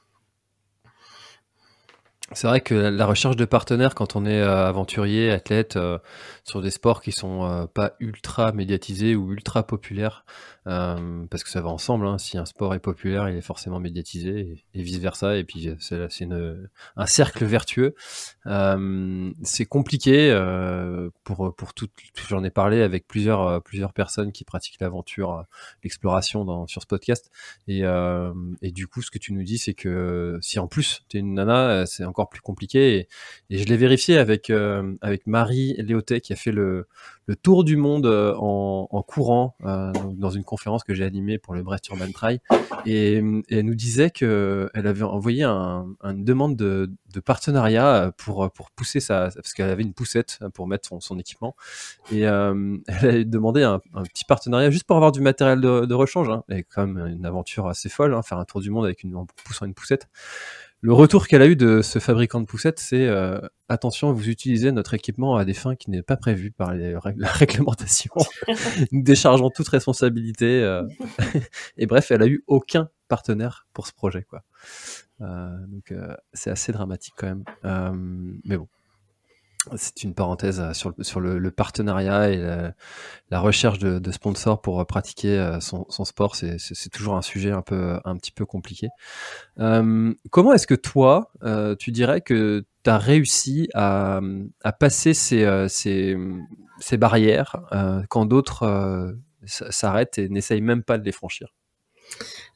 [2.33, 5.97] C'est vrai que la recherche de partenaires quand on est euh, aventurier, athlète, euh,
[6.43, 10.25] sur des sports qui sont euh, pas ultra médiatisés ou ultra populaires,
[10.69, 12.05] euh, parce que ça va ensemble.
[12.05, 12.17] Hein.
[12.17, 15.37] Si un sport est populaire, il est forcément médiatisé et, vice versa.
[15.37, 16.27] Et puis c'est
[16.95, 17.95] un cercle vertueux.
[18.45, 21.87] Euh, c'est compliqué euh, pour pour tout.
[22.27, 25.45] J'en ai parlé avec plusieurs plusieurs personnes qui pratiquent l'aventure,
[25.83, 27.31] l'exploration sur ce podcast.
[27.67, 27.81] Et,
[28.61, 31.19] et du coup, ce que tu nous dis, c'est que si en plus tu es
[31.19, 33.07] une nana, c'est encore plus compliqué.
[33.49, 34.51] Et, je l'ai vérifié avec
[35.01, 36.87] avec Marie Léotet qui a fait le
[37.29, 41.37] le tour du monde euh, en, en courant euh, dans une conférence que j'ai animée
[41.37, 42.39] pour le Brest Urban Trail
[42.85, 46.89] et, elle nous disait que elle avait envoyé un, une demande de,
[47.25, 51.55] partenariat pour pour pousser sa parce qu'elle avait une poussette pour mettre son, équipement.
[52.11, 55.93] Et euh, elle a demandé un, petit partenariat juste pour avoir du matériel de, de
[55.93, 56.43] rechange hein.
[56.49, 59.15] et quand même une aventure assez folle hein, faire un tour du monde avec une
[59.15, 60.07] en poussant une poussette
[60.81, 64.71] le retour qu'elle a eu de ce fabricant de poussettes, c'est euh, attention, vous utilisez
[64.71, 68.13] notre équipement à des fins qui n'est pas prévues par les, la réglementation.
[68.93, 70.63] Nous déchargeons toute responsabilité.
[70.63, 70.83] Euh,
[71.77, 74.43] et bref, elle a eu aucun partenaire pour ce projet, quoi.
[75.21, 75.93] Euh, donc
[76.31, 78.39] c'est assez dramatique quand même.
[78.45, 78.69] mais bon,
[79.75, 82.71] c'est une parenthèse euh, sur, le, sur le, partenariat et
[83.29, 86.35] la, recherche de, sponsors pour euh, pratiquer euh, son, sport.
[86.35, 88.87] C'est toujours un sujet un, peu, un petit peu compliqué.
[89.57, 91.31] comment est-ce que toi,
[91.79, 94.21] tu dirais que tu as réussi à,
[94.79, 97.57] passer ces, ces, barrières
[98.09, 101.49] quand d'autres s'arrêtent et n'essayent même pas de les franchir?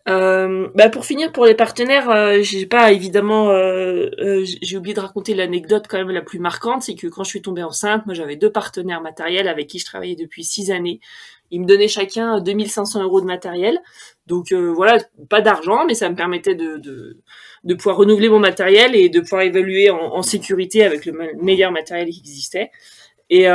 [0.10, 4.94] Euh, bah pour finir pour les partenaires, euh, j'ai pas évidemment, euh, euh, j'ai oublié
[4.94, 8.06] de raconter l'anecdote quand même la plus marquante, c'est que quand je suis tombée enceinte,
[8.06, 11.00] moi j'avais deux partenaires matériels avec qui je travaillais depuis six années.
[11.52, 13.80] Ils me donnaient chacun 2500 euros de matériel,
[14.28, 14.98] donc voilà,
[15.30, 17.22] pas d'argent, mais ça me permettait de, de,
[17.64, 21.72] de pouvoir renouveler mon matériel et de pouvoir évaluer en, en sécurité avec le meilleur
[21.72, 22.72] matériel qui existait.
[23.30, 23.48] Et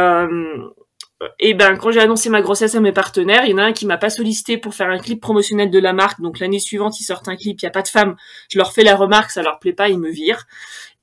[1.41, 3.73] et ben quand j'ai annoncé ma grossesse à mes partenaires, il y en a un
[3.73, 6.21] qui m'a pas sollicité pour faire un clip promotionnel de la marque.
[6.21, 8.17] Donc l'année suivante, ils sortent un clip, il y a pas de femme.
[8.49, 10.47] Je leur fais la remarque, ça leur plaît pas, ils me virent.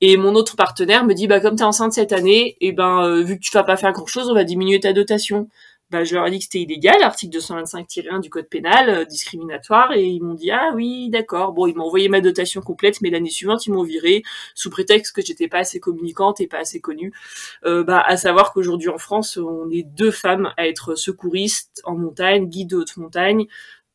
[0.00, 3.04] Et mon autre partenaire me dit bah comme tu es enceinte cette année, et ben
[3.04, 5.48] euh, vu que tu vas pas faire grand chose, on va diminuer ta dotation
[5.90, 9.92] bah, je leur ai dit que c'était illégal, article 225-1 du code pénal, euh, discriminatoire,
[9.92, 11.52] et ils m'ont dit ah oui d'accord.
[11.52, 14.22] Bon, ils m'ont envoyé ma dotation complète, mais l'année suivante ils m'ont viré
[14.54, 17.12] sous prétexte que j'étais pas assez communicante et pas assez connue.
[17.64, 21.96] Euh, bah, à savoir qu'aujourd'hui en France, on est deux femmes à être secouristes en
[21.96, 23.46] montagne, guides de haute montagne.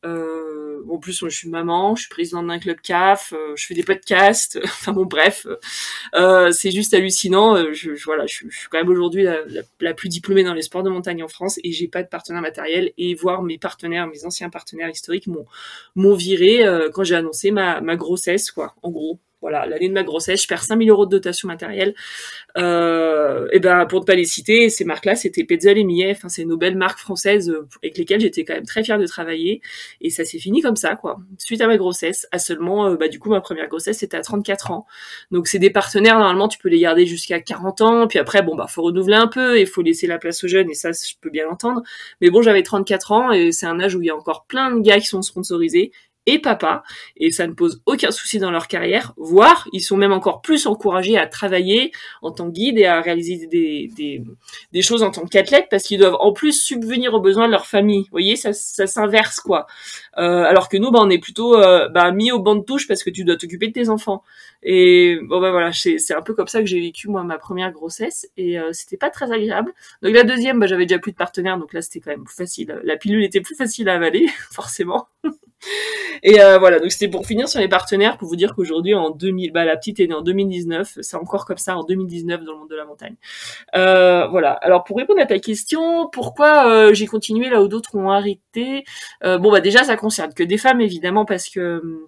[0.04, 0.62] Euh,
[0.92, 3.74] en plus, moi, je suis maman, je suis présidente d'un club CAF, euh, je fais
[3.74, 4.58] des podcasts.
[4.64, 5.46] enfin bon, bref,
[6.14, 7.56] euh, c'est juste hallucinant.
[7.56, 9.38] Euh, je, je, voilà, je, je, suis quand même aujourd'hui la,
[9.80, 12.42] la, plus diplômée dans les sports de montagne en France et j'ai pas de partenaire
[12.42, 12.92] matériel.
[12.98, 15.46] Et voir mes partenaires, mes anciens partenaires historiques m'ont
[15.94, 18.74] m'ont viré euh, quand j'ai annoncé ma, ma grossesse, quoi.
[18.82, 21.94] En gros voilà, l'année de ma grossesse, je perds 5000 euros de dotation matérielle.
[22.56, 26.16] Euh, et ben, pour ne pas les citer, ces marques-là, c'était Petzl et Millet.
[26.28, 29.60] C'est nos belles marques françaises euh, avec lesquelles j'étais quand même très fière de travailler.
[30.00, 31.18] Et ça s'est fini comme ça, quoi.
[31.38, 34.22] Suite à ma grossesse, à seulement, euh, bah, du coup, ma première grossesse, c'était à
[34.22, 34.86] 34 ans.
[35.32, 38.06] Donc, c'est des partenaires, normalement, tu peux les garder jusqu'à 40 ans.
[38.06, 40.70] Puis après, bon, bah, faut renouveler un peu et faut laisser la place aux jeunes.
[40.70, 41.82] Et ça, je peux bien l'entendre.
[42.20, 44.70] Mais bon, j'avais 34 ans et c'est un âge où il y a encore plein
[44.70, 45.90] de gars qui sont sponsorisés
[46.26, 46.84] et papa,
[47.16, 50.66] et ça ne pose aucun souci dans leur carrière, voire ils sont même encore plus
[50.66, 54.22] encouragés à travailler en tant que guide et à réaliser des, des,
[54.72, 57.66] des choses en tant qu'athlète parce qu'ils doivent en plus subvenir aux besoins de leur
[57.66, 58.02] famille.
[58.02, 59.66] Vous voyez, ça, ça s'inverse quoi.
[60.18, 62.86] Euh, alors que nous, bah, on est plutôt euh, bah, mis au banc de touche
[62.86, 64.22] parce que tu dois t'occuper de tes enfants.
[64.62, 67.72] Et bon bah voilà, c'est un peu comme ça que j'ai vécu moi ma première
[67.72, 69.72] grossesse et euh, c'était pas très agréable.
[70.02, 72.80] Donc la deuxième, bah, j'avais déjà plus de partenaire, donc là c'était quand même facile.
[72.84, 75.08] La pilule était plus facile à avaler, forcément.
[76.22, 79.10] Et euh, voilà, donc c'était pour finir sur les partenaires, pour vous dire qu'aujourd'hui, en
[79.10, 82.52] 2000, bah, la petite est née en 2019, c'est encore comme ça en 2019 dans
[82.52, 83.16] le monde de la montagne.
[83.74, 87.96] Euh, voilà, alors pour répondre à ta question, pourquoi euh, j'ai continué là où d'autres
[87.96, 88.84] ont arrêté
[89.24, 92.06] euh, Bon, bah déjà, ça concerne que des femmes, évidemment, parce que hum,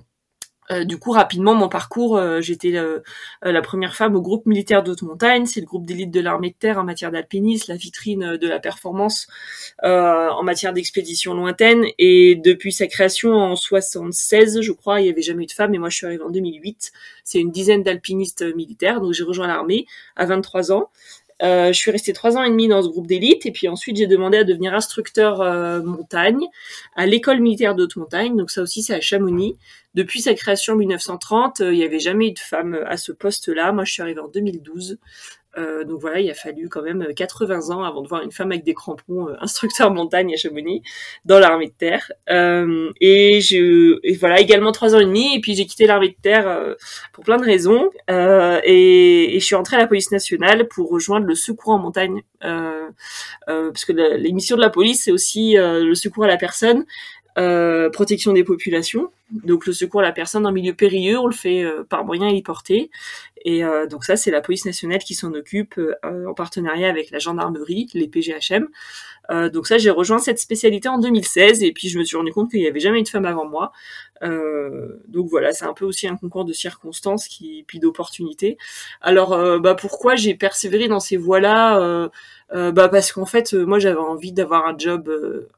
[0.70, 3.00] euh, du coup, rapidement, mon parcours, euh, j'étais euh,
[3.42, 5.46] la première femme au groupe militaire d'haute montagne.
[5.46, 8.58] C'est le groupe d'élite de l'armée de terre en matière d'alpinisme, la vitrine de la
[8.58, 9.26] performance
[9.82, 11.84] en matière d'expédition lointaine.
[11.98, 15.74] Et depuis sa création en 76, je crois, il n'y avait jamais eu de femme.
[15.74, 16.92] Et moi, je suis arrivée en 2008.
[17.24, 19.00] C'est une dizaine d'alpinistes militaires.
[19.00, 20.90] Donc, j'ai rejoint l'armée à 23 ans.
[21.42, 23.96] Euh, je suis restée trois ans et demi dans ce groupe d'élite et puis ensuite
[23.96, 26.46] j'ai demandé à devenir instructeur euh, montagne
[26.94, 28.36] à l'école militaire d'haute montagne.
[28.36, 29.56] Donc ça aussi c'est à Chamonix.
[29.94, 33.10] Depuis sa création en 1930, euh, il n'y avait jamais eu de femme à ce
[33.10, 33.72] poste-là.
[33.72, 34.98] Moi je suis arrivée en 2012.
[35.56, 38.50] Euh, donc voilà, il a fallu quand même 80 ans avant de voir une femme
[38.50, 40.82] avec des crampons euh, instructeur montagne à Chamonix
[41.24, 42.10] dans l'armée de terre.
[42.30, 46.16] Euh, et je voilà également trois ans et demi et puis j'ai quitté l'armée de
[46.20, 46.74] terre euh,
[47.12, 47.90] pour plein de raisons.
[48.08, 52.22] Et, et, je suis entrée à la police nationale pour rejoindre le secours en montagne.
[53.46, 56.84] Parce que l'émission de la police c'est aussi le secours à la personne
[57.36, 59.10] euh, protection des populations.
[59.30, 62.28] Donc le secours à la personne en milieu périlleux, on le fait euh, par moyen
[62.28, 62.90] héliporté.
[63.44, 67.18] Et euh, donc ça, c'est la police nationale qui s'en occupe en partenariat avec la
[67.18, 68.68] gendarmerie, les PGHM.
[69.52, 72.50] donc ça, j'ai rejoint cette spécialité en 2016 et puis je me suis rendu compte
[72.50, 73.72] qu'il n'y avait jamais eu de femme avant moi.
[74.22, 78.56] donc voilà, c'est un peu aussi un concours de circonstances qui puis d'opportunités.
[79.00, 82.10] Alors bah pourquoi j'ai persévéré dans ces voies-là?
[82.52, 85.10] Bah parce qu'en fait, moi j'avais envie d'avoir un job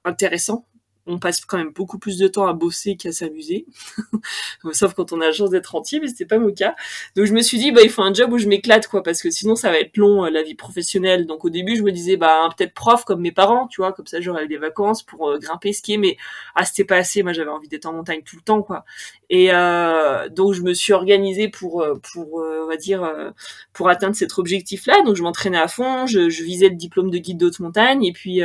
[0.05, 0.65] intéressant
[1.07, 3.67] on passe quand même beaucoup plus de temps à bosser qu'à s'amuser.
[4.73, 6.75] Sauf quand on a la chance d'être entier, mais c'était pas mon cas.
[7.15, 9.23] Donc je me suis dit, bah, il faut un job où je m'éclate, quoi, parce
[9.23, 11.27] que sinon ça va être long, euh, la vie professionnelle.
[11.27, 14.07] Donc au début, je me disais, bah, peut-être prof comme mes parents, tu vois, comme
[14.07, 16.17] ça j'aurais des vacances pour euh, grimper, skier, mais
[16.55, 17.23] ah, c'était pas assez.
[17.23, 18.85] Moi, j'avais envie d'être en montagne tout le temps, quoi.
[19.31, 23.33] Et euh, donc je me suis organisée pour, euh, pour, on va dire,
[23.73, 25.03] pour atteindre cet objectif-là.
[25.03, 28.13] Donc je m'entraînais à fond, je, je, visais le diplôme de guide d'haute montagne, et
[28.13, 28.41] puis,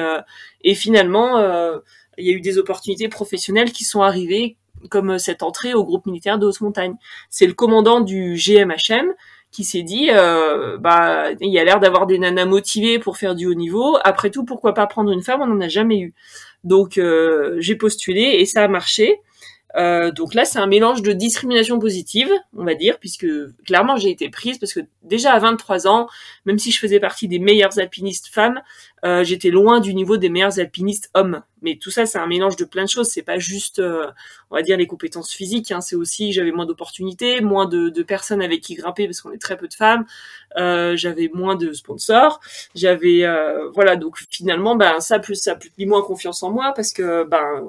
[0.64, 1.38] et finalement,
[2.18, 4.58] il y a eu des opportunités professionnelles qui sont arrivées,
[4.90, 6.96] comme cette entrée au groupe militaire de haute montagne.
[7.30, 9.14] C'est le commandant du GMHM
[9.52, 13.36] qui s'est dit, euh, bah, il y a l'air d'avoir des nanas motivées pour faire
[13.36, 13.98] du haut niveau.
[14.04, 15.42] Après tout, pourquoi pas prendre une femme?
[15.42, 16.14] On n'en a jamais eu.
[16.64, 19.20] Donc euh, j'ai postulé et ça a marché.
[19.78, 23.28] Euh, donc là, c'est un mélange de discrimination positive, on va dire, puisque
[23.66, 26.08] clairement j'ai été prise parce que déjà à 23 ans,
[26.46, 28.62] même si je faisais partie des meilleures alpinistes femmes,
[29.04, 31.42] euh, j'étais loin du niveau des meilleurs alpinistes hommes.
[31.64, 33.08] mais tout ça, c'est un mélange de plein de choses.
[33.08, 34.08] C'est pas juste, euh,
[34.50, 35.72] on va dire, les compétences physiques.
[35.72, 35.82] Hein.
[35.82, 39.42] C'est aussi, j'avais moins d'opportunités, moins de, de, personnes avec qui grimper parce qu'on est
[39.42, 40.06] très peu de femmes.
[40.58, 42.40] Euh, j'avais moins de sponsors.
[42.76, 46.92] J'avais, euh, voilà, donc finalement, ben ça plus ça plus moins confiance en moi parce
[46.94, 47.64] que, ben,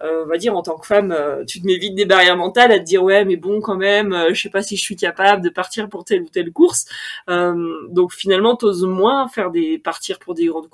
[0.00, 1.16] on va dire, en tant que femme,
[1.46, 4.14] tu te mets vite des barrières mentales à te dire ouais, mais bon, quand même,
[4.32, 6.86] je sais pas si je suis capable de partir pour telle ou telle course.
[7.28, 10.68] donc finalement, t'oses moins faire des partir pour des grandes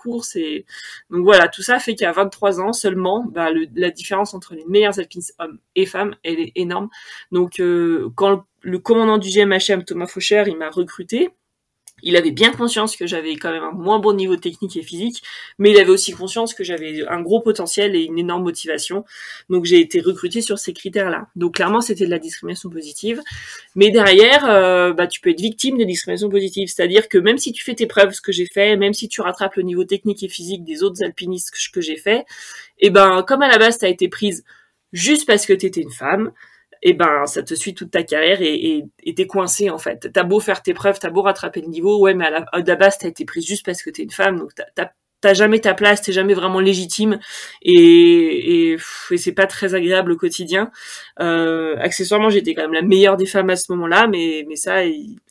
[1.10, 4.64] donc voilà, tout ça fait qu'à 23 ans seulement, bah, le, la différence entre les
[4.66, 6.88] meilleurs alpinistes hommes et femmes, elle est énorme.
[7.32, 11.30] Donc euh, quand le, commandant du GMHM, Thomas Faucher, il m'a recruté,
[12.02, 15.22] il avait bien conscience que j'avais quand même un moins bon niveau technique et physique,
[15.58, 19.04] mais il avait aussi conscience que j'avais un gros potentiel et une énorme motivation.
[19.48, 21.28] Donc j'ai été recrutée sur ces critères-là.
[21.36, 23.20] Donc clairement c'était de la discrimination positive.
[23.74, 26.68] Mais derrière, euh, bah, tu peux être victime de discrimination positive.
[26.68, 29.20] C'est-à-dire que même si tu fais tes preuves, ce que j'ai fait, même si tu
[29.20, 32.20] rattrapes le niveau technique et physique des autres alpinistes que, j'ai fait,
[32.78, 34.44] et eh ben comme à la base tu as été prise
[34.92, 36.32] juste parce que tu étais une femme,
[36.82, 40.08] et eh ben ça te suit toute ta carrière et t'es coincé en fait.
[40.12, 42.96] T'as beau faire tes preuves, t'as beau rattraper le niveau, ouais, mais à la, base
[42.98, 46.12] t'as été prise juste parce que t'es une femme, donc t'as jamais ta place, t'es
[46.12, 47.18] jamais vraiment légitime
[47.60, 48.78] et, et,
[49.10, 50.70] et c'est pas très agréable au quotidien.
[51.20, 54.82] Euh, accessoirement, j'étais quand même la meilleure des femmes à ce moment-là, mais mais ça,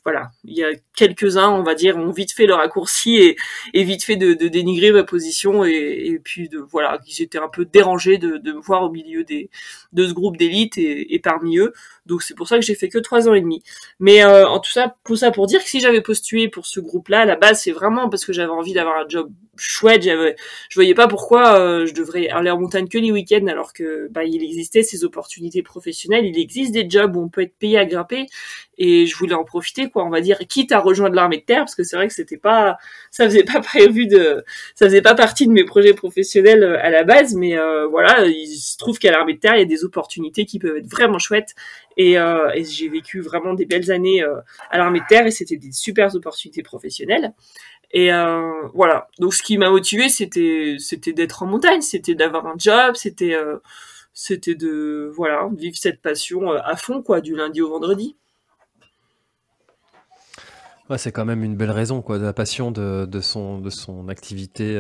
[0.05, 3.37] voilà, il y a quelques-uns, on va dire, ont vite fait le raccourci et,
[3.73, 8.17] et vite fait de, dénigrer ma position et, puis de voilà, j'étais un peu dérangée
[8.17, 9.49] de, me voir au milieu des
[9.93, 11.73] de ce groupe d'élite et, et parmi eux.
[12.09, 13.63] Donc c'est pour ça que j'ai fait que trois ans et demi.
[13.99, 16.79] Mais euh, en tout ça, pour ça pour dire que si j'avais postulé pour ce
[16.79, 20.01] groupe-là, à la base, c'est vraiment parce que j'avais envie d'avoir un job chouette.
[20.01, 20.35] J'avais,
[20.69, 24.07] je voyais pas pourquoi euh, je devrais aller en montagne que les week-ends alors que
[24.09, 26.25] bah il existait ces opportunités professionnelles.
[26.25, 28.25] Il existe des jobs où on peut être payé à grimper
[28.79, 30.03] et je voulais en profiter quoi.
[30.05, 32.37] On va dire quitte à rejoindre l'armée de terre parce que c'est vrai que c'était
[32.37, 32.77] pas,
[33.11, 36.89] ça faisait pas prévu de, ça faisait pas partie de mes projets professionnels euh, à
[36.89, 37.35] la base.
[37.35, 37.55] Mais
[37.91, 40.77] voilà, il se trouve qu'à l'armée de terre il y a des opportunités qui peuvent
[40.77, 41.53] être vraiment chouettes
[41.99, 44.39] euh, et, j'ai vécu vraiment des belles années euh,
[44.69, 47.33] à l'armée de terre et c'était des super opportunités professionnelles.
[47.91, 49.07] Et euh, voilà.
[49.19, 53.35] Donc ce qui m'a motivé, c'était c'était d'être en montagne, c'était d'avoir un job, c'était
[54.13, 58.15] c'était de voilà vivre cette passion à fond quoi, du lundi au vendredi.
[60.97, 64.75] C'est quand même une belle raison quoi, de la passion de, son activité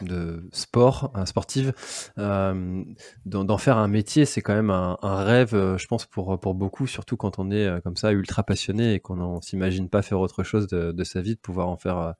[0.00, 1.72] de sport, un sportive,
[2.18, 2.82] euh,
[3.24, 7.16] d'en faire un métier, c'est quand même un, rêve, euh, je pense, pour, beaucoup, surtout
[7.16, 10.42] quand on est euh, comme ça ultra passionné et qu'on ne s'imagine pas faire autre
[10.42, 12.14] chose de, sa vie, de pouvoir en faire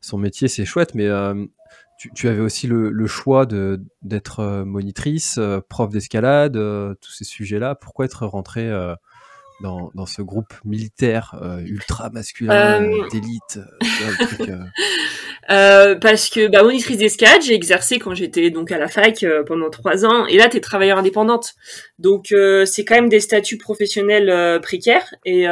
[0.00, 1.08] son métier, c'est chouette, mais
[2.14, 6.52] tu, avais aussi le, choix d'être monitrice, prof d'escalade,
[7.00, 7.74] tous ces sujets-là.
[7.74, 8.70] Pourquoi être rentré
[9.60, 13.58] dans, dans, ce groupe militaire ultra masculin d'élite
[15.50, 19.42] Euh, parce que bah, monitrice d'escalade, j'ai exercé quand j'étais donc à la fac euh,
[19.44, 21.54] pendant trois ans, et là t'es travailleur indépendante,
[21.98, 25.14] donc euh, c'est quand même des statuts professionnels précaires.
[25.24, 25.46] Et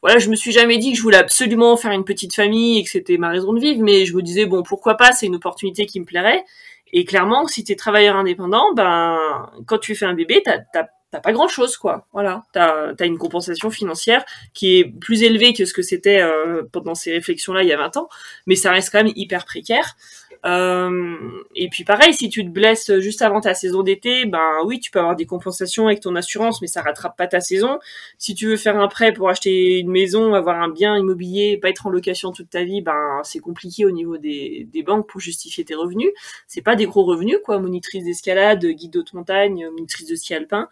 [0.00, 2.84] voilà, je me suis jamais dit que je voulais absolument faire une petite famille et
[2.84, 5.36] que c'était ma raison de vivre, mais je me disais bon pourquoi pas, c'est une
[5.36, 6.44] opportunité qui me plairait.
[6.92, 9.18] Et clairement, si t'es travailleur indépendant, ben
[9.66, 12.06] quand tu fais un bébé, t'as t'as pas grand chose quoi.
[12.12, 12.44] Voilà.
[12.52, 16.94] T'as as une compensation financière qui est plus élevée que ce que c'était euh, pendant
[16.94, 18.08] ces réflexions là il y a 20 ans
[18.46, 19.96] mais ça reste quand même hyper précaire
[20.46, 24.78] euh, et puis pareil si tu te blesses juste avant ta saison d'été ben oui
[24.78, 27.78] tu peux avoir des compensations avec ton assurance mais ça rattrape pas ta saison.
[28.18, 31.70] Si tu veux faire un prêt pour acheter une maison avoir un bien immobilier pas
[31.70, 35.64] être en location toute ta vie ben c'est compliqué au niveau des, banques pour justifier
[35.64, 36.10] tes revenus.
[36.46, 37.58] C'est pas des gros revenus quoi.
[37.58, 40.68] Monitrice d'escalade guide de montagne monitrice de ski alpin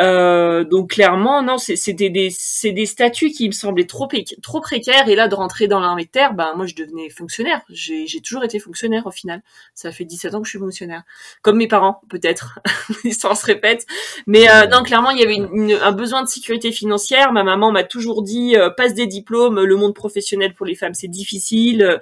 [0.00, 4.08] euh, donc clairement, non, c'était des, c'est des statuts qui me semblaient trop,
[4.42, 5.08] trop précaires.
[5.08, 7.62] Et là, de rentrer dans l'armée de terre, ben moi, je devenais fonctionnaire.
[7.68, 9.42] J'ai, toujours été fonctionnaire au final.
[9.74, 11.02] Ça fait 17 ans que je suis fonctionnaire,
[11.42, 12.60] comme mes parents, peut-être.
[13.04, 13.86] L'histoire se répète.
[14.26, 17.32] Mais euh, non, clairement, il y avait un besoin de sécurité financière.
[17.32, 19.62] Ma maman m'a toujours dit euh, passe des diplômes.
[19.62, 22.00] Le monde professionnel pour les femmes, c'est difficile,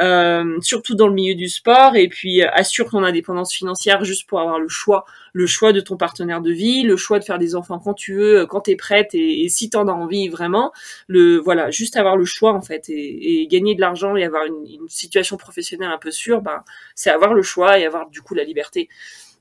[0.00, 1.96] euh, surtout dans le milieu du sport.
[1.96, 5.96] Et puis assure ton indépendance financière juste pour avoir le choix, le choix de ton
[5.96, 8.76] partenaire de vie, le choix de faire des enfants quand tu veux, quand tu es
[8.76, 10.72] prête et, si tu as envie vraiment.
[11.06, 14.66] Le voilà, juste avoir le choix en fait et, gagner de l'argent et avoir une,
[14.66, 16.62] une, situation professionnelle un peu sûre, ben
[16.94, 18.88] c'est avoir le choix et avoir du coup la liberté.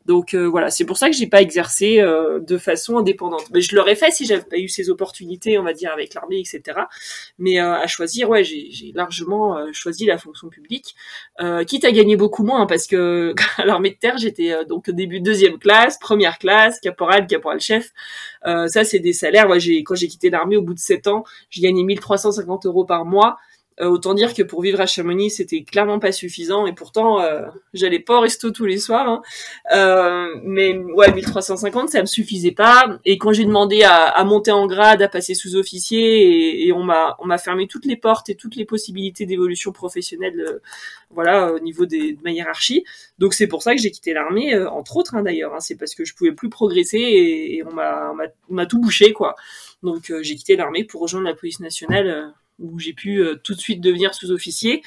[0.10, 3.45] Donc euh, voilà, c'est pour ça que j'ai pas exercé euh, de façon indépendante.
[3.54, 6.39] Mais je l'aurais fait si j'avais pas eu ces opportunités, on va dire avec l'armée,
[6.39, 6.80] etc.
[7.38, 10.95] Mais euh, à choisir, ouais, j'ai largement choisi la fonction publique,
[11.67, 15.19] quitte à gagner beaucoup moins parce que à l'armée de terre, j'étais donc au début
[15.19, 17.92] deuxième classe, première classe, caporal, caporal chef.
[18.44, 19.48] ça, c'est des salaires.
[19.48, 22.83] Ouais, j'ai quand j'ai quitté l'armée au bout de sept ans, j'ai gagné 1350 euros
[22.83, 23.38] par mois.
[23.82, 27.44] Euh, autant dire que pour vivre à Chamonix, c'était clairement pas suffisant et pourtant euh,
[27.73, 29.08] j'allais pas au resto tous les soirs.
[29.08, 29.21] Hein.
[29.73, 33.00] Euh, mais ouais, 1350, ça me suffisait pas.
[33.06, 36.84] Et quand j'ai demandé à, à, monter en grade, à passer sous-officier, et, et, on
[36.84, 40.60] m'a on m'a fermé toutes les portes et toutes les possibilités d'évolution professionnelle, euh,
[41.12, 42.84] voilà, au niveau des, de ma hiérarchie.
[43.17, 45.54] Donc c'est pour ça que j'ai quitté l'armée, euh, entre autres hein, d'ailleurs.
[45.54, 45.62] Hein.
[45.62, 47.73] c'est parce que je pouvais plus progresser et, et on
[48.54, 49.36] m'a tout bouché quoi.
[49.84, 53.60] Donc j'ai quitté l'armée pour rejoindre la police nationale où j'ai pu euh, tout de
[53.60, 54.83] suite devenir sous-officier.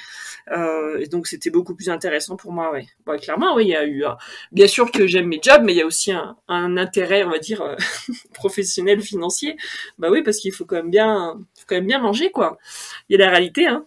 [0.51, 2.73] Euh, et donc c'était beaucoup plus intéressant pour moi,
[3.21, 4.05] clairement, oui, il y a eu,
[4.51, 7.39] bien sûr que j'aime mes jobs, mais il y a aussi un, intérêt, on va
[7.39, 7.77] dire, euh,
[8.35, 9.57] professionnel, financier.
[9.99, 12.59] Bah oui, parce qu'il faut quand même bien, faut quand même bien manger, quoi.
[13.09, 13.87] Il y a la réalité, hein.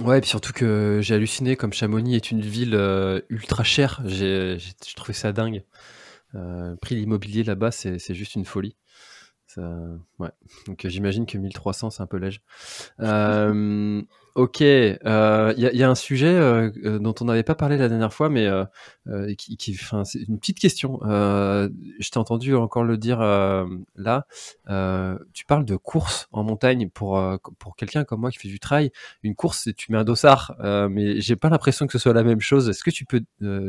[0.00, 2.74] Ouais, et puis surtout que j'ai halluciné comme Chamonix est une ville
[3.28, 4.00] ultra chère.
[4.06, 4.58] J'ai
[4.96, 5.62] trouvé ça dingue.
[6.80, 8.76] Prix l'immobilier là-bas, c'est juste une folie
[10.18, 10.30] ouais.
[10.66, 12.40] Donc j'imagine que 1300 c'est un peu léger.
[13.00, 14.02] Euh,
[14.34, 18.12] ok, il euh, y, a un sujet euh, dont on n'avait pas parlé la dernière
[18.12, 18.48] fois, mais
[19.36, 20.98] qui, qui c'est une petite question.
[21.02, 23.20] je t'ai entendu encore le dire
[23.96, 24.26] là.
[25.32, 27.22] tu parles de course en montagne pour
[27.58, 28.90] pour quelqu'un comme moi qui fait du trail.
[29.22, 30.56] Une course, tu mets un dossard,
[30.90, 32.68] mais j'ai pas l'impression que ce soit la même chose.
[32.68, 33.22] Est-ce que tu peux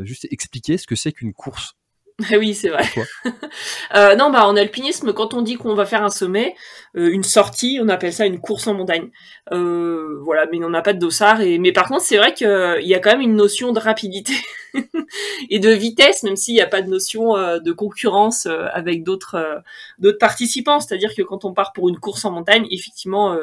[0.04, 1.76] juste expliquer ce que c'est qu'une course?
[2.38, 2.84] oui, c'est vrai.
[3.94, 6.54] euh, non, bah en alpinisme, quand on dit qu'on va faire un sommet,
[6.96, 9.10] euh, une sortie, on appelle ça une course en montagne.
[9.52, 11.42] Euh, voilà, mais on n'a pas de dossard.
[11.42, 12.46] Et mais par contre, c'est vrai qu'il
[12.80, 14.32] y a quand même une notion de rapidité
[15.50, 19.02] et de vitesse, même s'il n'y a pas de notion euh, de concurrence euh, avec
[19.02, 19.58] d'autres euh,
[19.98, 20.80] d'autres participants.
[20.80, 23.36] C'est-à-dire que quand on part pour une course en montagne, effectivement,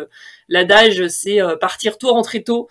[0.47, 2.67] l'adage c'est partir tôt, rentrer tôt.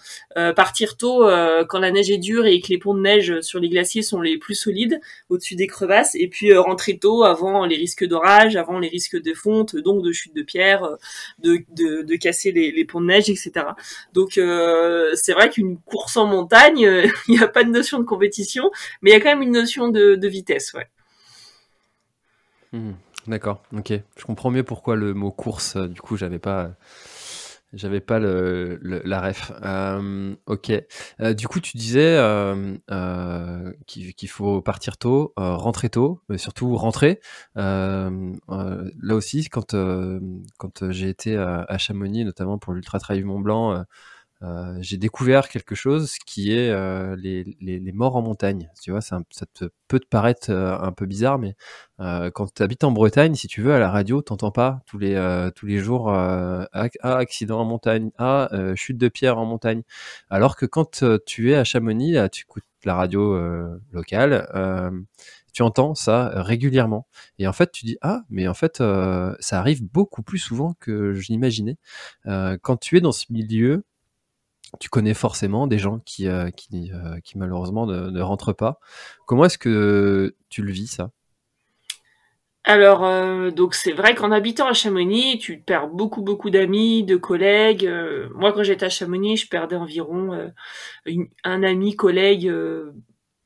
[0.57, 1.25] partir tôt
[1.69, 4.21] quand la neige est dure et que les ponts de neige sur les glaciers sont
[4.21, 8.79] les plus solides au-dessus des crevasses, et puis rentrer tôt avant les risques d'orage, avant
[8.79, 10.89] les risques de fonte, donc de chute de pierre,
[11.41, 13.53] de, de, de casser les, les, ponts de neige, etc.
[14.13, 14.33] Donc
[15.15, 16.81] c'est vrai qu'une course en montagne,
[17.29, 18.51] il n'y a pas de notion de compétition
[19.00, 20.88] mais il y a quand même une notion de, vitesse, ouais.
[22.72, 22.92] Hmm,
[23.26, 23.92] d'accord, ok.
[24.16, 26.70] Je comprends mieux pourquoi le mot course, euh, du coup, j'avais pas.
[27.74, 29.50] J'avais pas la ref.
[29.62, 30.72] Euh, ok.
[31.20, 32.18] Euh, du coup, tu disais
[33.86, 37.20] qu'il faut partir tôt, rentrer tôt, mais surtout rentrer.
[37.55, 38.11] là
[39.11, 39.74] aussi, quand
[40.59, 43.86] quand j'ai été à, à, Chamonix, notamment pour l'Ultra Trail Mont Blanc,
[44.43, 48.70] euh, j'ai découvert quelque chose qui est euh, les, les, les, morts en montagne.
[48.82, 49.47] Tu vois, ça, ça
[49.86, 51.55] peut te paraître euh, un peu bizarre, mais
[52.34, 55.14] quand tu habites en Bretagne, si tu veux, à la radio, t'entends pas tous les
[55.55, 56.66] tous les jours ah,
[57.03, 59.82] accident en montagne, ah chute de pierre en montagne.
[60.28, 63.38] Alors que quand tu es à Chamonix, tu écoutes la radio
[63.93, 64.49] locale
[65.53, 67.07] tu entends ça régulièrement.
[67.38, 71.12] Et en fait, tu dis ah, mais en fait, ça arrive beaucoup plus souvent que
[71.12, 71.76] je l'imaginais.
[72.26, 73.84] Euh, quand tu es dans ce milieu,
[74.81, 78.79] tu connais forcément des gens qui, euh, qui, euh, qui, malheureusement ne, rentrent pas.
[79.27, 81.11] Comment est-ce que tu le vis ça?
[82.64, 87.16] Alors, euh, donc c'est vrai qu'en habitant à Chamonix, tu perds beaucoup, beaucoup d'amis, de
[87.16, 87.91] collègues.
[88.35, 90.53] moi, quand j'étais à Chamonix, je perdais environ
[91.45, 92.53] un ami, collègue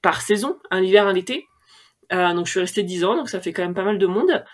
[0.02, 1.46] par saison, un hiver, un été.
[2.10, 4.44] donc, je suis restée dix ans, donc ça fait quand même pas mal de monde.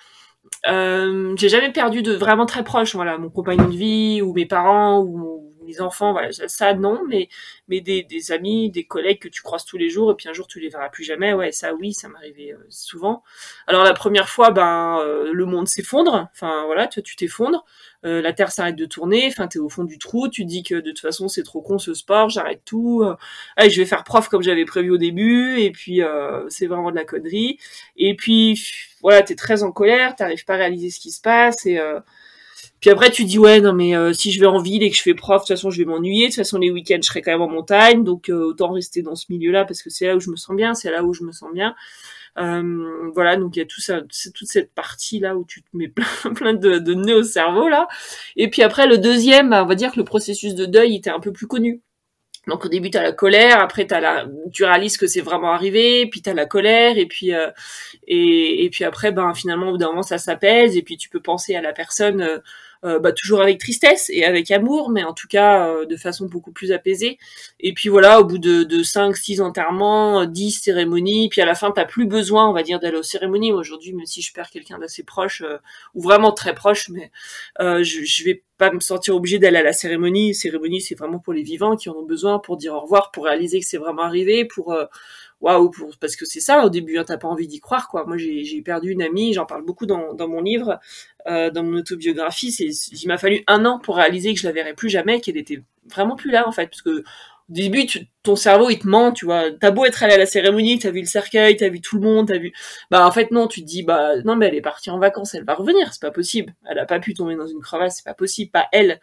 [0.64, 5.00] j'ai jamais perdu de vraiment très proche, voilà, mon compagnon de vie ou mes parents
[5.00, 7.28] ou les enfants, voilà, ça non, mais
[7.68, 10.32] mais des, des, amis, des collègues que tu croises tous les jours et puis un
[10.32, 13.22] jour tu les verras plus jamais, ouais, ça oui, ça m'arrivait euh, souvent.
[13.66, 17.64] Alors la première fois, ben euh, le monde s'effondre, enfin voilà, tu t'effondres,
[18.04, 20.74] euh, la terre s'arrête de tourner, enfin t'es au fond du trou, tu dis que
[20.74, 23.04] de toute façon c'est trop con ce sport, j'arrête tout,
[23.56, 25.60] allez, je vais faire prof comme j'avais prévu au début.
[25.60, 26.00] Et puis
[26.48, 27.58] c'est vraiment de la connerie.
[27.96, 28.60] Et puis
[29.00, 31.66] voilà, t'es très en colère, t'arrives pas à réaliser ce qui se passe.
[31.66, 31.80] Et
[32.82, 34.96] puis après, tu dis ouais, non mais euh, si je vais en ville et que
[34.96, 36.24] je fais prof, de toute façon, je vais m'ennuyer.
[36.24, 39.02] De toute façon, les week-ends, je serai quand même en montagne, donc euh, autant rester
[39.02, 41.14] dans ce milieu-là parce que c'est là où je me sens bien, c'est là où
[41.14, 41.76] je me sens bien.
[42.38, 45.62] Euh, voilà, donc il y a tout ça, c'est toute cette partie là où tu
[45.62, 45.88] te mets
[46.24, 47.86] plein, plein de, de nœuds au cerveau là.
[48.34, 51.20] Et puis après, le deuxième, on va dire que le processus de deuil était un
[51.20, 51.82] peu plus connu.
[52.48, 56.08] Donc au début t'as la colère, après t'as la, tu réalises que c'est vraiment arrivé,
[56.08, 57.50] puis t'as la colère, et puis euh,
[58.08, 61.08] et, et, puis après ben finalement au bout d'un moment ça s'apaise, et puis tu
[61.08, 62.38] peux penser à la personne euh,
[62.82, 66.52] bah, toujours avec tristesse et avec amour, mais en tout cas euh, de façon beaucoup
[66.52, 67.18] plus apaisée.
[67.60, 71.54] Et puis voilà, au bout de, de 5, 6 enterrements, 10 cérémonies, puis à la
[71.54, 73.52] fin, t'as plus besoin, on va dire, d'aller aux cérémonies.
[73.52, 75.58] Aujourd'hui, même si je perds quelqu'un d'assez proche, euh,
[75.94, 77.10] ou vraiment très proche, mais
[77.60, 80.34] je, je vais pas me sentir obligée d'aller à la cérémonie.
[80.34, 83.24] Cérémonie, c'est vraiment pour les vivants qui en ont besoin, pour dire au revoir, pour
[83.24, 84.74] réaliser que c'est vraiment arrivé, pour
[85.42, 85.70] waouh,
[86.00, 88.06] parce que c'est ça au début, hein, t'as pas envie d'y croire, quoi.
[88.06, 90.78] Moi, j'ai perdu une amie, j'en parle beaucoup dans, mon livre,
[91.26, 92.52] euh, dans mon autobiographie.
[92.52, 95.36] C'est, il m'a fallu un an pour réaliser que je la verrais plus jamais, qu'elle
[95.36, 97.02] était vraiment plus là, en fait, parce que
[97.50, 97.86] au début,
[98.22, 99.50] ton cerveau, il te ment, tu vois.
[99.50, 102.02] T'as beau être allé à la cérémonie, t'as vu le cercueil, t'as vu tout le
[102.02, 102.52] monde, t'as vu...
[102.90, 105.34] Bah, en fait, non, tu te dis, bah, non, mais elle est partie en vacances,
[105.34, 106.54] elle va revenir, c'est pas possible.
[106.68, 109.00] Elle a pas pu tomber dans une crevasse, c'est pas possible, pas elle.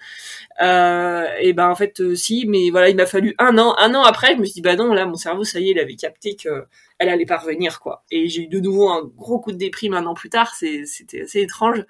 [0.62, 3.76] Euh, et ben, en fait, euh, si, mais voilà, il m'a fallu un an.
[3.78, 5.72] Un an après, je me suis dit, bah non, là, mon cerveau, ça y est,
[5.72, 6.66] il avait capté que
[7.00, 8.04] elle allait pas revenir, quoi.
[8.12, 11.22] Et j'ai eu de nouveau un gros coup de déprime un an plus tard, c'était
[11.22, 11.86] assez étrange.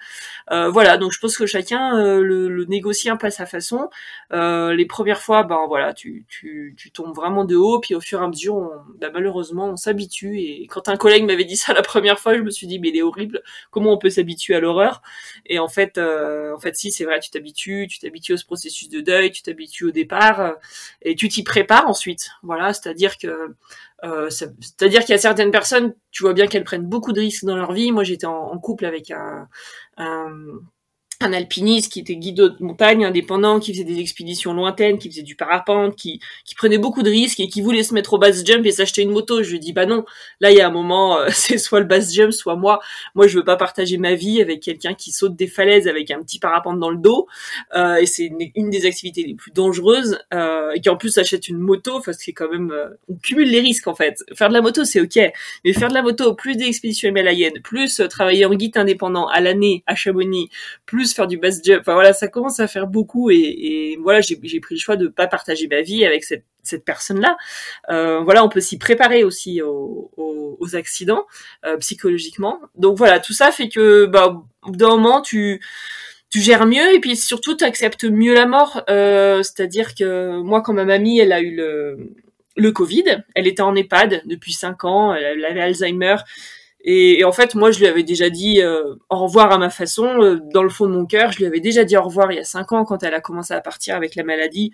[0.51, 3.47] Euh, voilà, donc je pense que chacun euh, le, le, négocie un peu à sa
[3.47, 3.89] façon.
[4.33, 8.01] Euh, les premières fois, ben voilà, tu, tu, tu, tombes vraiment de haut, puis au
[8.01, 10.39] fur et à mesure, ben, malheureusement, on s'habitue.
[10.39, 12.89] Et quand un collègue m'avait dit ça la première fois, je me suis dit, mais
[12.89, 13.41] il est horrible,
[13.71, 15.01] comment on peut s'habituer à l'horreur?
[15.47, 18.89] Et en fait, euh, en fait, si, c'est vrai, tu t'habitues, tu t'habitues au processus
[18.89, 20.53] de deuil, tu t'habitues au départ,
[21.01, 22.29] et tu t'y prépares ensuite.
[22.43, 23.55] Voilà, c'est-à-dire que
[24.03, 27.45] euh, c'est-à-dire qu'il y a certaines personnes, tu vois bien qu'elles prennent beaucoup de risques
[27.45, 27.91] dans leur vie.
[27.91, 29.47] Moi, j'étais en, couple avec un,
[29.97, 30.29] un,
[31.21, 35.21] un alpiniste qui était guide de montagne indépendant, qui faisait des expéditions lointaines, qui faisait
[35.21, 38.45] du parapente, qui, qui prenait beaucoup de risques et qui voulait se mettre au base
[38.45, 39.43] jump et s'acheter une moto.
[39.43, 40.05] Je lui dis bah non,
[40.39, 42.79] là il y a un moment, euh, c'est soit le base jump, soit moi.
[43.15, 46.21] Moi je veux pas partager ma vie avec quelqu'un qui saute des falaises avec un
[46.21, 47.27] petit parapente dans le dos.
[47.75, 51.49] Euh, et c'est une, des activités les plus dangereuses euh, et qui en plus achète
[51.49, 54.23] une moto, parce que c'est quand même euh, on cumule les risques en fait.
[54.35, 55.19] Faire de la moto c'est ok,
[55.65, 59.41] mais faire de la moto plus des expéditions himalayennes, plus travailler en guide indépendant à
[59.41, 60.49] l'année à Chamonix,
[60.85, 61.81] plus faire du base jump.
[61.81, 65.27] Enfin voilà, ça commence à faire beaucoup et, voilà, j'ai pris le choix de pas
[65.27, 66.45] partager ma vie avec cette,
[66.85, 67.35] personne-là.
[67.89, 70.05] Euh, voilà, on peut s'y préparer aussi aux,
[70.73, 71.25] accidents
[71.65, 72.59] euh, psychologiquement.
[72.75, 75.61] Donc voilà, tout ça fait que bah, d'un moment, tu
[76.29, 78.83] tu gères mieux et puis surtout tu acceptes mieux la mort.
[78.89, 82.13] Euh, c'est-à-dire que moi, quand ma mamie, elle a eu le
[82.59, 86.17] le Covid, elle était en EHPAD depuis 5 ans, elle avait Alzheimer,
[86.81, 90.21] et, en fait, moi, je lui avais déjà dit euh, au revoir à ma façon,
[90.21, 91.31] euh, dans le fond de mon cœur.
[91.31, 93.21] Je lui avais déjà dit au revoir il y a cinq ans quand elle a
[93.21, 94.71] commencé à partir avec la maladie.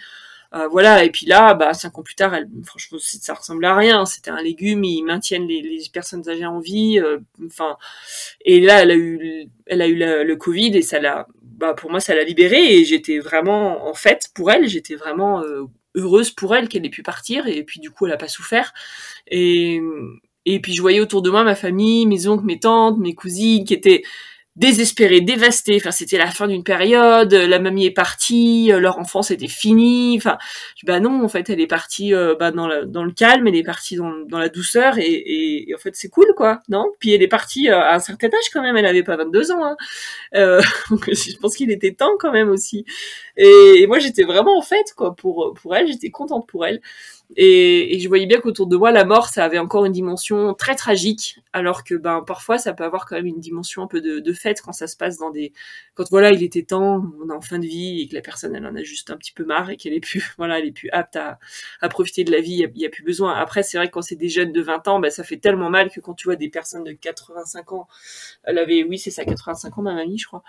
[0.53, 1.03] Euh, voilà.
[1.03, 4.05] Et puis là, bah cinq ans plus tard, elle, franchement, ça ressemble à rien.
[4.05, 4.83] C'était un légume.
[4.83, 7.01] Ils maintiennent les, les personnes âgées en vie.
[7.43, 7.77] Enfin,
[8.41, 11.89] et là, elle a eu, elle a eu le Covid et ça l'a, bah pour
[11.89, 12.77] moi, ça l'a libérée.
[12.77, 15.43] Et j'étais vraiment, en fait, pour elle, j'étais vraiment
[15.95, 17.47] heureuse pour elle qu'elle ait pu partir.
[17.47, 18.73] Et puis du coup, elle a pas souffert.
[19.27, 19.81] Et
[20.45, 23.65] et puis je voyais autour de moi ma famille, mes oncles, mes tantes, mes cousines
[23.65, 24.03] qui étaient
[24.55, 25.77] désespérées, dévastées.
[25.77, 30.15] Enfin, c'était la fin d'une période, la mamie est partie, euh, leur enfance était finie.
[30.17, 30.37] Enfin,
[30.83, 33.97] bah non, en fait, elle est partie euh, bah, dans, le calme, elle est partie
[33.97, 36.85] dans, la douceur, et, en fait, c'est cool, quoi, non?
[36.99, 39.51] Puis elle est partie euh, à un certain âge quand même, elle avait pas 22
[39.51, 39.65] ans.
[39.65, 39.75] Hein.
[40.35, 40.61] Euh,
[41.07, 42.85] je pense qu'il était temps quand même aussi.
[43.37, 46.81] Et, et moi, j'étais vraiment en fait, quoi, pour pour elle, j'étais contente pour elle.
[47.35, 50.53] Et, et, je voyais bien qu'autour de moi, la mort, ça avait encore une dimension
[50.53, 53.99] très tragique, alors que ben parfois, ça peut avoir quand même une dimension un peu
[53.99, 55.51] de, de fête quand ça se passe dans des,
[55.95, 58.55] quand voilà, il était temps, on est en fin de vie et que la personne,
[58.55, 60.71] elle en a juste un petit peu marre et qu'elle est plus, voilà, elle est
[60.71, 61.39] plus apte à,
[61.81, 63.33] à profiter de la vie, il y, a plus besoin.
[63.33, 65.69] Après, c'est vrai que quand c'est des jeunes de 20 ans, ben ça fait tellement
[65.69, 67.87] mal que quand tu vois des personnes de 85 ans,
[68.43, 70.43] elle avait, oui, c'est ça, 85 ans, ma mamie, je crois.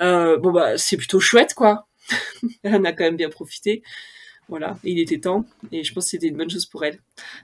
[0.00, 1.86] Euh, bon bah, c'est plutôt chouette, quoi.
[2.62, 3.82] elle en a quand même bien profité.
[4.50, 6.98] Voilà, il était temps, et je pense que c'était une bonne chose pour elle.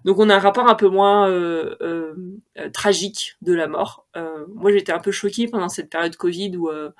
[0.04, 2.14] Donc on a un rapport un peu moins euh, euh,
[2.58, 4.08] euh tragique de la mort.
[4.16, 6.90] Euh, moi j'étais un peu choquée pendant cette période Covid où, euh,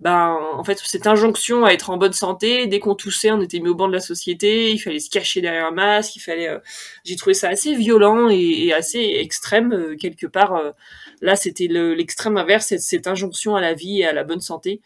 [0.00, 3.58] ben, en fait, cette injonction à être en bonne santé, dès qu'on toussait, on était
[3.58, 6.50] mis au banc de la société, il fallait se cacher derrière un masque, il fallait...
[7.04, 10.60] J'ai trouvé ça assez violent et, assez extrême, quelque part.
[11.22, 14.82] là, c'était l'extrême inverse, cette injonction à la vie et à la bonne santé.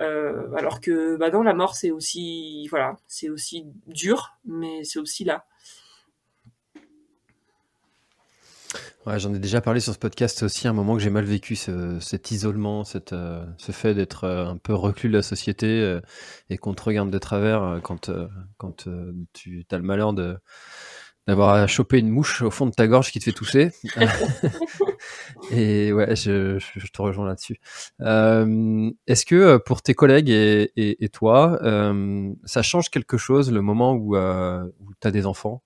[0.00, 4.98] Euh, alors que bah non, la mort c'est aussi voilà, c'est aussi dur, mais c'est
[4.98, 5.44] aussi là.
[9.04, 10.44] Ouais, j'en ai déjà parlé sur ce podcast.
[10.44, 14.46] Aussi un moment que j'ai mal vécu, cet isolement, cette, euh, ce fait d'être euh,
[14.46, 15.98] un peu reclus de la société
[16.50, 18.10] et qu'on te regarde de travers quand,
[18.58, 18.88] quand
[19.32, 20.38] tu as le malheur de,
[21.26, 23.70] d'avoir chopé une mouche au fond de ta gorge qui te fait tousser.
[25.52, 27.58] et ouais, je, je, te rejoins là-dessus.
[28.00, 33.16] Euh, Est-ce que euh, pour tes collègues et, et, et toi, euh, ça change quelque
[33.16, 35.62] chose le moment où, euh, où tu as des enfants?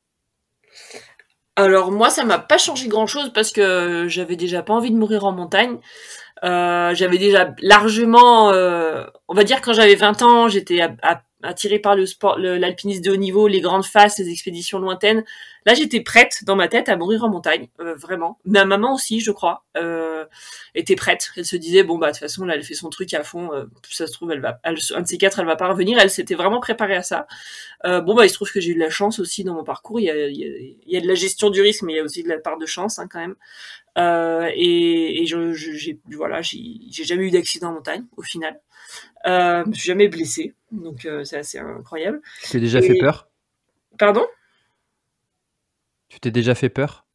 [1.56, 5.24] Alors moi, ça m'a pas changé grand-chose parce que j'avais déjà pas envie de mourir
[5.24, 5.78] en montagne.
[6.44, 11.22] Euh, j'avais déjà largement, euh, on va dire quand j'avais 20 ans, j'étais à, à
[11.42, 15.24] attirée par le sport, l'alpinisme de haut niveau, les grandes faces, les expéditions lointaines.
[15.66, 18.38] Là, j'étais prête dans ma tête à mourir en montagne, euh, vraiment.
[18.44, 20.24] Ma maman aussi, je crois, euh,
[20.74, 21.30] était prête.
[21.36, 23.52] Elle se disait bon bah de toute façon là, elle fait son truc à fond.
[23.52, 25.98] Euh, ça se trouve, elle va, un de ces quatre, elle va pas revenir.
[25.98, 27.26] Elle s'était vraiment préparée à ça.
[27.84, 29.64] Euh, bon bah il se trouve que j'ai eu de la chance aussi dans mon
[29.64, 30.00] parcours.
[30.00, 31.94] Il y a, il y a, il y a de la gestion du risque, mais
[31.94, 33.34] il y a aussi de la part de chance hein, quand même.
[33.98, 38.60] Euh, et, et je, j'ai voilà, j'ai jamais eu d'accident en montagne au final.
[39.26, 42.20] Euh, je me suis jamais blessé, donc euh, c'est assez incroyable.
[42.42, 43.28] Tu t'es déjà fait peur?
[43.98, 44.26] Pardon?
[46.08, 47.06] Tu t'es déjà fait peur?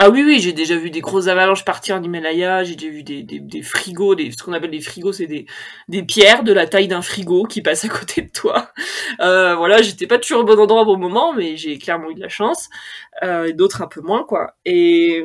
[0.00, 3.02] Ah oui, oui, j'ai déjà vu des grosses avalanches partir en Himalaya, j'ai déjà vu
[3.02, 5.46] des, des, des frigos, des, ce qu'on appelle des frigos, c'est des,
[5.88, 8.70] des pierres de la taille d'un frigo qui passent à côté de toi.
[9.20, 12.14] Euh, voilà, j'étais pas toujours au bon endroit au bon moment, mais j'ai clairement eu
[12.14, 12.68] de la chance.
[13.24, 14.54] Euh, D'autres un peu moins, quoi.
[14.64, 15.24] Et,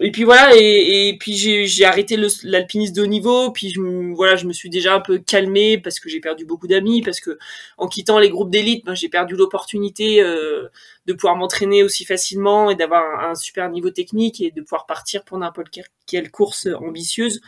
[0.00, 3.74] et puis voilà, et, puis j'ai arrêté l'alpinisme de haut niveau, puis
[4.14, 7.20] voilà, je me suis déjà un peu calmé parce que j'ai perdu beaucoup d'amis, parce
[7.20, 7.38] que
[7.76, 10.68] en quittant les groupes d'élite, ben, j'ai perdu l'opportunité euh,
[11.06, 15.24] de pouvoir m'entraîner aussi facilement et d'avoir un, super niveau technique et de pouvoir partir
[15.24, 15.68] pour n'importe
[16.06, 17.40] quelle course ambitieuse.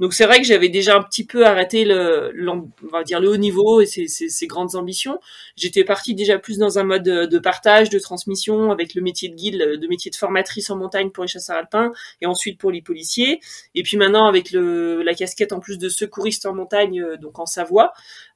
[0.00, 3.28] Donc c'est vrai que j'avais déjà un petit peu arrêté le, on va dire le
[3.28, 5.18] haut niveau et ses, ses, grandes ambitions.
[5.56, 9.34] J'étais partie déjà plus dans un mode de, partage, de transmission avec le métier de
[9.34, 12.82] guide, le métier de formatrice en montagne pour les chasseurs alpins et ensuite pour les
[12.82, 13.40] policiers.
[13.74, 17.38] Et puis maintenant avec le, la casquette en plus de secouriste en montagne, euh, donc
[17.38, 17.92] en Savoie,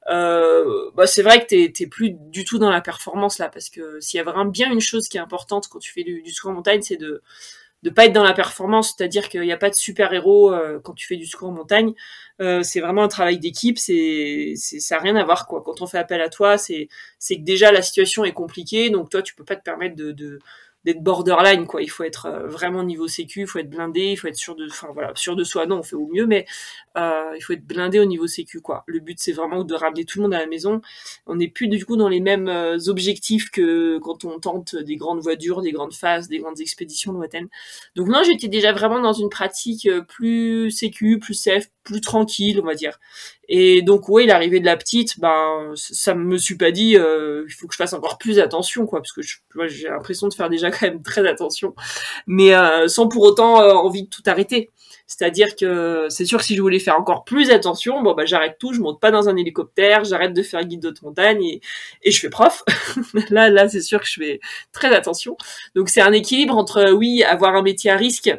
[0.09, 3.69] euh, bah c'est vrai que t'es, t'es plus du tout dans la performance là, parce
[3.69, 6.21] que s'il y a vraiment bien une chose qui est importante quand tu fais du,
[6.21, 7.21] du secours en montagne, c'est de
[7.83, 10.79] de pas être dans la performance, c'est-à-dire qu'il n'y a pas de super héros euh,
[10.83, 11.93] quand tu fais du secours en montagne.
[12.41, 15.61] Euh, c'est vraiment un travail d'équipe, c'est, c'est ça n'a rien à voir quoi.
[15.63, 16.89] Quand on fait appel à toi, c'est
[17.19, 20.11] c'est que déjà la situation est compliquée, donc toi tu peux pas te permettre de,
[20.11, 20.39] de
[20.87, 21.81] d'être borderline quoi.
[21.81, 24.55] Il faut être euh, vraiment niveau sécu il faut être blindé il faut être sûr
[24.55, 25.65] de enfin voilà sûr de soi.
[25.65, 26.45] Non on fait au mieux mais
[26.97, 28.85] euh, il faut être blindé au niveau sécu quoi.
[28.87, 30.81] Le but c'est vraiment de ramener tout le monde à la maison.
[31.25, 34.95] On n'est plus du coup dans les mêmes euh, objectifs que quand on tente des
[34.95, 37.49] grandes voitures des grandes phases des grandes expéditions lointaines.
[37.97, 42.65] Donc non j'étais déjà vraiment dans une pratique plus sécu plus safe plus tranquille on
[42.65, 42.97] va dire
[43.49, 47.67] et donc ouais l'arrivée de la petite ben ça me suis pas dit il faut
[47.67, 49.21] que je fasse encore plus attention quoi parce que
[49.67, 51.73] j'ai l'impression de faire déjà quand même très attention,
[52.25, 54.69] mais euh, sans pour autant euh, envie de tout arrêter.
[55.09, 58.57] C'est-à-dire que c'est sûr que si je voulais faire encore plus attention, bon bah j'arrête
[58.59, 61.61] tout, je monte pas dans un hélicoptère, j'arrête de faire guide de montagne et,
[62.03, 62.63] et je fais prof.
[63.29, 64.39] là, là, c'est sûr que je fais
[64.73, 65.37] très attention.
[65.75, 68.33] Donc c'est un équilibre entre oui avoir un métier à risque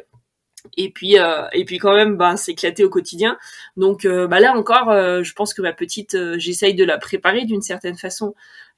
[0.77, 3.37] et puis euh, et puis quand même bah s'éclater au quotidien
[3.77, 4.91] donc bah là encore
[5.23, 8.35] je pense que ma petite j'essaye de la préparer d'une certaine façon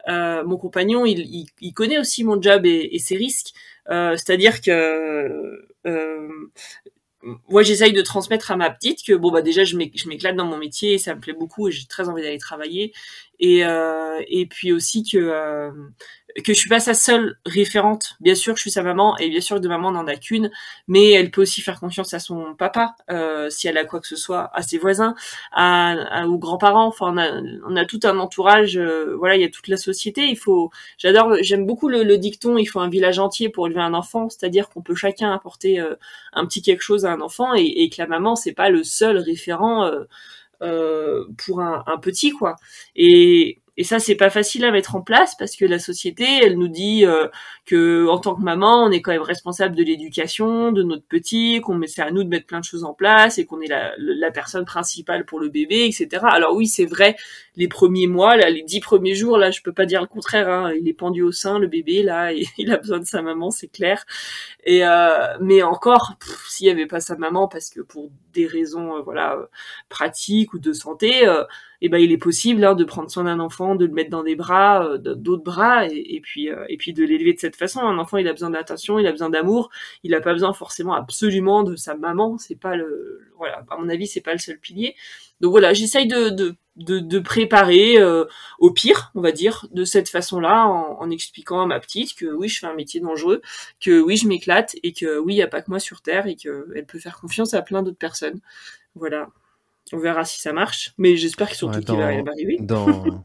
[0.08, 3.54] euh, mon compagnon, il, il, connaît aussi mon job et, ses risques.
[3.90, 6.28] Euh, C'est-à-dire que euh,
[7.50, 10.58] moi, j'essaye de transmettre à ma petite que bon bah déjà je m'éclate dans mon
[10.58, 12.94] métier, et ça me plaît beaucoup et j'ai très envie d'aller travailler.
[13.40, 15.72] Et euh, et puis aussi que euh,
[16.44, 18.16] que je suis pas sa seule référente.
[18.20, 20.52] Bien sûr, je suis sa maman et bien sûr de maman n'en a qu'une,
[20.88, 24.08] mais elle peut aussi faire confiance à son papa euh, si elle a quoi que
[24.08, 25.16] ce soit, à ses voisins,
[25.52, 26.88] à, aux grands-parents.
[26.88, 28.78] Enfin, on a, on a tout un entourage.
[28.78, 30.28] Euh, voilà, il y a toute la société.
[30.28, 30.72] Il faut.
[30.98, 31.36] J'adore.
[31.42, 32.58] J'aime beaucoup le, le, dicton.
[32.58, 34.30] Il faut un village entier pour élever un enfant.
[34.30, 35.96] C'est-à-dire qu'on peut chacun apporter euh,
[36.34, 38.84] un petit quelque chose à un enfant et, et que la maman c'est pas le
[38.84, 39.86] seul référent.
[39.86, 40.06] Euh,
[40.62, 42.56] euh, pour un, un, petit quoi.
[42.96, 46.56] Et et ça, c'est pas facile à mettre en place parce que la société, elle
[46.60, 47.28] nous dit euh,
[47.66, 51.62] que en tant que maman, on est quand même responsable de l'éducation de notre petit,
[51.62, 53.94] qu'on c'est à nous de mettre plein de choses en place et qu'on est la,
[53.98, 56.24] la, personne principale pour le bébé, etc.
[56.30, 57.16] Alors oui, c'est vrai,
[57.56, 60.48] les premiers mois, là, les dix premiers jours, là, je peux pas dire le contraire.
[60.48, 63.50] Hein, il est pendu au sein, le bébé, là, il a besoin de sa maman,
[63.50, 64.06] c'est clair.
[64.64, 66.14] Et euh, mais encore,
[66.48, 69.40] s'il y avait pas sa maman, parce que pour des raisons, euh, voilà,
[69.90, 71.28] pratiques ou de santé
[71.82, 74.24] et ben il est possible hein, de prendre soin d'un enfant, de le mettre dans
[74.24, 77.80] des bras, euh, d'autres bras, et, puis euh, et puis de l'élever de cette façon.
[77.80, 79.70] Un enfant, il a besoin d'attention, il a besoin d'amour,
[80.04, 82.38] il a pas besoin forcément absolument de sa maman.
[82.38, 84.96] C'est pas le voilà, à mon avis, c'est pas le seul pilier.
[85.42, 88.26] Donc voilà, j'essaye de, de de, de, préparer euh,
[88.60, 92.26] au pire, on va dire, de cette façon-là, en, en, expliquant à ma petite que
[92.26, 93.42] oui, je fais un métier dangereux,
[93.82, 96.28] que oui, je m'éclate et que oui, il n'y a pas que moi sur Terre
[96.28, 98.40] et qu'elle peut faire confiance à plein d'autres personnes.
[98.96, 99.30] Voilà.
[99.94, 102.58] On verra si ça marche, mais j'espère qu'ils sont tous va arriver.
[102.60, 103.24] Dans...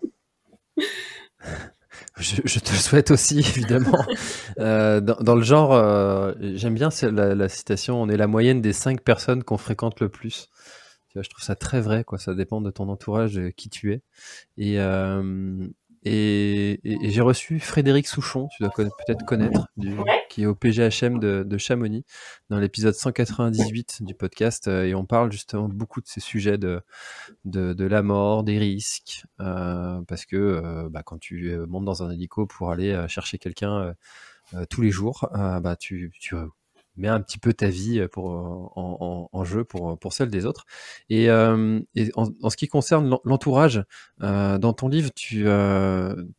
[2.19, 4.05] je, te le souhaite aussi, évidemment.
[4.59, 8.73] euh, dans, le genre, euh, j'aime bien la, la, citation on est la moyenne des
[8.73, 10.49] cinq personnes qu'on fréquente le plus.
[11.09, 12.19] Tu vois, je trouve ça très vrai, quoi.
[12.19, 14.03] Ça dépend de ton entourage, qui tu es.
[14.57, 15.69] Et, euh,
[16.09, 16.81] et,
[17.11, 19.67] j'ai reçu Frédéric Souchon, tu dois peut-être connaître,
[20.29, 22.05] qui est au PGHM de, Chamonix,
[22.51, 26.83] dans l'épisode 198 du podcast, et on parle justement beaucoup de ces sujets de,
[27.45, 32.71] de, la mort, des risques, parce que bah, quand tu montes dans un hélico pour
[32.71, 33.95] aller chercher quelqu'un
[34.71, 36.37] tous les jours, bah, tu, tu
[36.97, 40.65] mets un petit peu ta vie en, jeu pour, celle des autres.
[41.11, 41.81] Et, en,
[42.51, 43.85] ce qui concerne l'entourage,
[44.21, 45.47] dans ton livre, tu,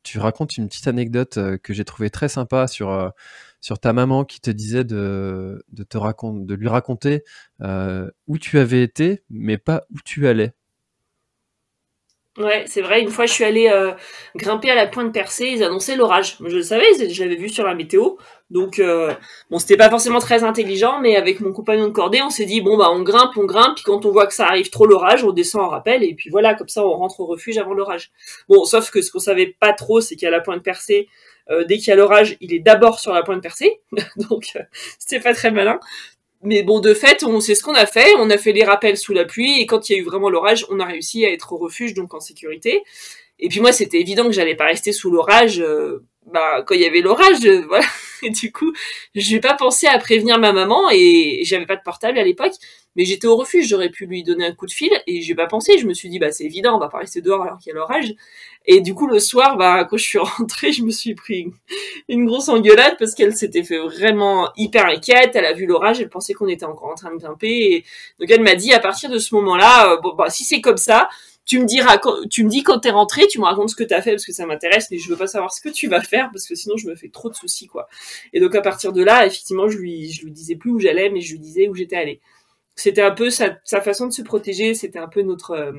[0.04, 3.12] tu racontes une petite anecdote que j'ai trouvée très sympa sur,
[3.62, 7.24] sur ta maman qui te disait de, de, te raconter, de lui raconter
[7.62, 10.57] où tu avais été, mais pas où tu allais.
[12.38, 13.02] Ouais, c'est vrai.
[13.02, 13.94] Une fois, je suis allée euh,
[14.36, 15.48] grimper à la pointe percée.
[15.48, 16.38] Ils annonçaient l'orage.
[16.40, 18.12] Je le savais, je l'avais vu sur la météo.
[18.52, 19.12] Donc, euh,
[19.50, 22.62] bon, c'était pas forcément très intelligent, mais avec mon compagnon de cordée, on s'est dit
[22.62, 23.76] bon bah on grimpe, on grimpe.
[23.76, 26.04] Puis quand on voit que ça arrive trop l'orage, on descend en rappel.
[26.04, 28.12] Et puis voilà, comme ça, on rentre au refuge avant l'orage.
[28.48, 31.10] Bon, sauf que ce qu'on savait pas trop, c'est qu'à la pointe percée,
[31.50, 33.82] euh, dès qu'il y a l'orage, il est d'abord sur la pointe percée.
[34.30, 34.58] Donc,
[35.00, 35.80] c'était pas très malin.
[36.44, 38.14] Mais bon, de fait, on sait ce qu'on a fait.
[38.20, 40.30] On a fait les rappels sous la pluie et quand il y a eu vraiment
[40.30, 42.84] l'orage, on a réussi à être au refuge, donc en sécurité.
[43.40, 45.60] Et puis moi, c'était évident que j'allais pas rester sous l'orage.
[45.60, 47.86] Euh, bah, quand il y avait l'orage, euh, voilà.
[48.24, 48.74] Et du coup,
[49.16, 52.54] je n'ai pas pensé à prévenir ma maman et j'avais pas de portable à l'époque.
[52.96, 55.46] Mais j'étais au refuge, j'aurais pu lui donner un coup de fil et j'ai pas
[55.46, 55.78] pensé.
[55.78, 57.72] Je me suis dit, bah c'est évident, on va pas rester dehors alors qu'il y
[57.74, 58.16] a l'orage.
[58.66, 61.52] Et du coup, le soir, bah quand je suis rentrée, je me suis pris
[62.10, 65.32] une, grosse engueulade parce qu'elle s'était fait vraiment hyper inquiète.
[65.36, 67.48] Elle a vu l'orage, elle pensait qu'on était encore en train de grimper.
[67.48, 67.86] Et
[68.20, 71.08] donc elle m'a dit, à partir de ce moment-là, euh, bah si c'est comme ça,
[71.48, 74.02] tu me diras tu me dis quand t'es rentré, tu me racontes ce que t'as
[74.02, 76.30] fait parce que ça m'intéresse, mais je veux pas savoir ce que tu vas faire
[76.32, 77.88] parce que sinon je me fais trop de soucis quoi.
[78.34, 81.22] Et donc à partir de là, effectivement, je lui lui disais plus où j'allais, mais
[81.22, 82.22] je lui disais où j'étais allée
[82.78, 85.74] c'était un peu sa, façon de se protéger, c'était un peu notre euh,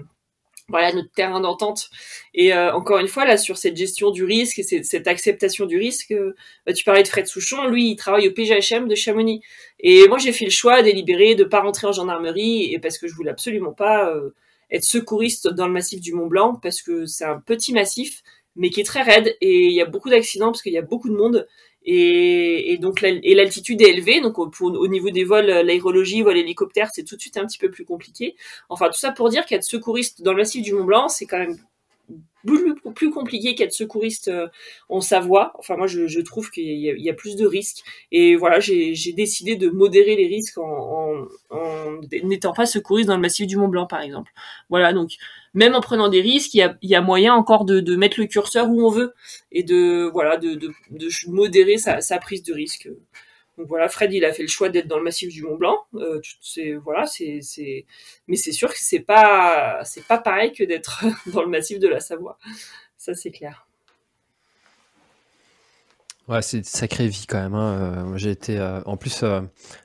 [0.68, 1.88] voilà notre terrain d'entente.
[2.34, 5.78] Et euh, encore une fois là sur cette gestion du risque et cette, acceptation du
[5.78, 6.34] risque, euh,
[6.66, 9.40] bah, tu parlais de Fred Souchon, lui il travaille au PGHM de Chamonix.
[9.80, 13.08] Et moi j'ai fait le choix délibéré de pas rentrer en gendarmerie et parce que
[13.08, 14.12] je voulais absolument pas
[14.70, 18.22] être secouriste dans le massif du Mont Blanc parce que c'est un petit massif
[18.56, 20.82] mais qui est très raide et il y a beaucoup d'accidents parce qu'il y a
[20.82, 21.46] beaucoup de monde
[21.90, 27.02] et, donc l'altitude est élevée, donc au, au niveau des vols, l'aérologie, vol hélicoptère, c'est
[27.02, 28.36] tout de suite un petit peu plus compliqué.
[28.68, 31.38] Enfin tout ça pour dire qu'être secouriste dans le massif du Mont Blanc, c'est quand
[31.38, 31.56] même
[32.94, 34.46] plus, compliqué qu'être secouriste euh,
[34.88, 35.52] en Savoie.
[35.58, 37.82] Enfin, moi, je, trouve qu'il y, a plus de risques.
[38.12, 41.26] Et voilà, j'ai décidé de modérer les risques en,
[42.24, 44.32] n'étant pas secouriste dans le massif du Mont Blanc, par exemple.
[44.70, 45.12] Voilà, donc
[45.54, 48.86] même en prenant des risques, il y a, moyen encore de, mettre le curseur où
[48.86, 49.14] on veut
[49.52, 50.58] et de voilà de,
[51.26, 52.88] modérer sa, prise de risque.
[53.58, 55.84] Donc voilà, Fred, il a fait le choix d'être dans le massif du Mont Blanc.
[55.94, 57.86] Euh, c'est voilà, c'est c'est,
[58.28, 61.88] mais c'est sûr que c'est pas c'est pas pareil que d'être dans le massif de
[61.88, 62.38] la Savoie.
[62.96, 63.67] Ça c'est clair.
[66.28, 67.54] Ouais, c'est une sacrée vie quand même.
[67.54, 68.12] Hein.
[68.12, 69.40] Euh, j'ai été, euh, en plus, euh,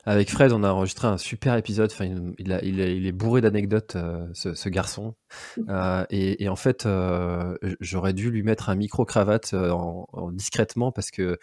[0.06, 1.90] avec Fred, on a enregistré un super épisode.
[1.94, 3.96] Enfin, il, il, il, il est bourré d'anecdotes,
[4.34, 5.16] ce, ce, garçon.
[6.10, 6.88] Et, et, en fait,
[7.80, 11.40] j'aurais dû lui mettre un micro cravate en, en, discrètement parce que,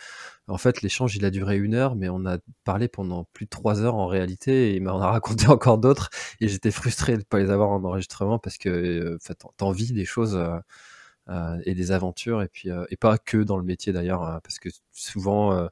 [0.49, 3.51] en fait, l'échange il a duré une heure, mais on a parlé pendant plus de
[3.51, 6.11] trois heures en réalité, et on a raconté encore d'autres.
[6.41, 10.05] Et j'étais frustré de ne pas les avoir en enregistrement parce que, en fait, des
[10.05, 10.39] choses
[11.65, 14.59] et des aventures et puis euh, et pas que dans le métier d'ailleurs hein, parce
[14.59, 15.69] que souvent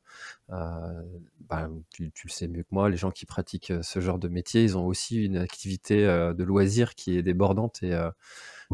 [0.49, 4.29] bah, tu, tu, le sais mieux que moi les gens qui pratiquent ce genre de
[4.29, 7.93] métier ils ont aussi une activité de loisir qui est débordante et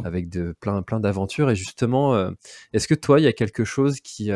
[0.04, 1.50] avec de plein plein d'aventures.
[1.50, 2.30] Et justement
[2.72, 4.30] est-ce que toi il y a quelque chose qui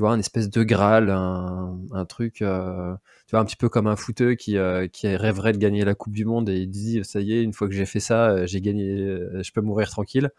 [0.00, 2.94] tu vois, un espèce de Graal, un, truc, euh,
[3.26, 5.94] tu vois, un petit peu comme un footeux qui, euh, qui rêverait de gagner la
[5.94, 8.30] Coupe du Monde et il dit, ça y est, une fois que j'ai fait ça,
[8.30, 10.30] euh, j'ai gagné, je peux mourir tranquille.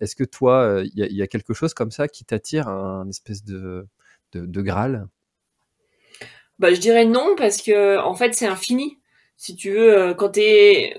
[0.00, 3.44] Est-ce que toi, il y, y, a quelque chose comme ça qui t'attire, un, espèce
[3.44, 3.86] de,
[4.32, 5.06] de, de Graal?
[6.58, 8.98] Bah, je dirais non parce que en fait c'est infini
[9.38, 10.36] si tu veux, euh, quand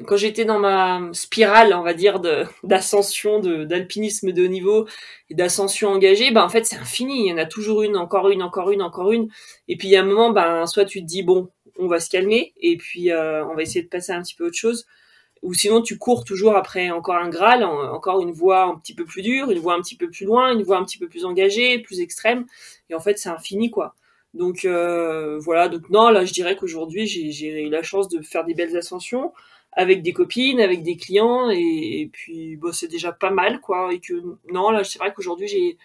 [0.07, 2.21] quand j'étais dans ma spirale, on va dire,
[2.63, 4.87] d'ascension, d'alpinisme de haut niveau
[5.29, 7.25] et d'ascension engagée, ben, en fait, c'est infini.
[7.25, 9.27] Il y en a toujours une, encore une, encore une, encore une.
[9.67, 11.99] Et puis, il y a un moment, ben, soit tu te dis, bon, on va
[11.99, 14.85] se calmer, et puis, euh, on va essayer de passer un petit peu autre chose.
[15.41, 19.05] Ou sinon, tu cours toujours après encore un Graal, encore une voie un petit peu
[19.05, 21.25] plus dure, une voie un petit peu plus loin, une voie un petit peu plus
[21.25, 22.45] engagée, plus extrême.
[22.89, 23.95] Et en fait, c'est infini, quoi.
[24.33, 28.45] Donc euh, voilà, donc non, là je dirais qu'aujourd'hui j'ai eu la chance de faire
[28.45, 29.33] des belles ascensions
[29.71, 33.93] avec des copines, avec des clients, et, puis bon, c'est déjà pas mal quoi.
[33.93, 34.13] Et que
[34.51, 35.77] non, là c'est vrai qu'aujourd'hui j'ai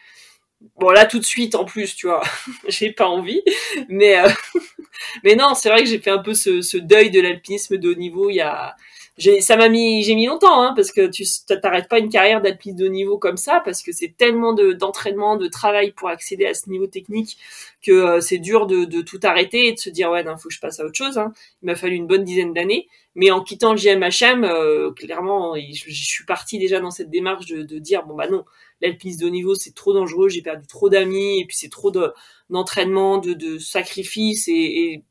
[0.79, 2.23] bon là tout de suite en plus, tu vois,
[2.69, 3.43] j'ai pas envie,
[3.89, 4.29] mais euh,
[5.25, 7.91] mais non, c'est vrai que j'ai fait un peu ce, ce deuil de l'alpinisme de
[7.91, 8.77] haut niveau il y a
[9.17, 11.25] j'ai ça m'a mis j'ai mis longtemps hein, parce que tu
[11.63, 15.37] t'arrêtes pas une carrière d'alpiniste de niveau comme ça parce que c'est tellement de d'entraînement
[15.37, 17.39] de travail pour accéder à ce niveau technique
[17.83, 20.49] que euh, c'est dur de, de, tout arrêter et de se dire ouais non faut
[20.49, 21.33] que je passe à autre chose hein.
[21.63, 25.93] il m'a fallu une bonne dizaine d'années mais en quittant le GMHM euh, clairement je,
[25.93, 28.45] suis partie déjà dans cette démarche de, de dire bon bah non
[28.81, 31.93] l'alpinisme de haut niveau c'est trop dangereux j'ai perdu trop d'amis et puis c'est trop
[31.93, 32.13] de
[32.51, 35.03] d'entraînement, de, de sacrifice et, et,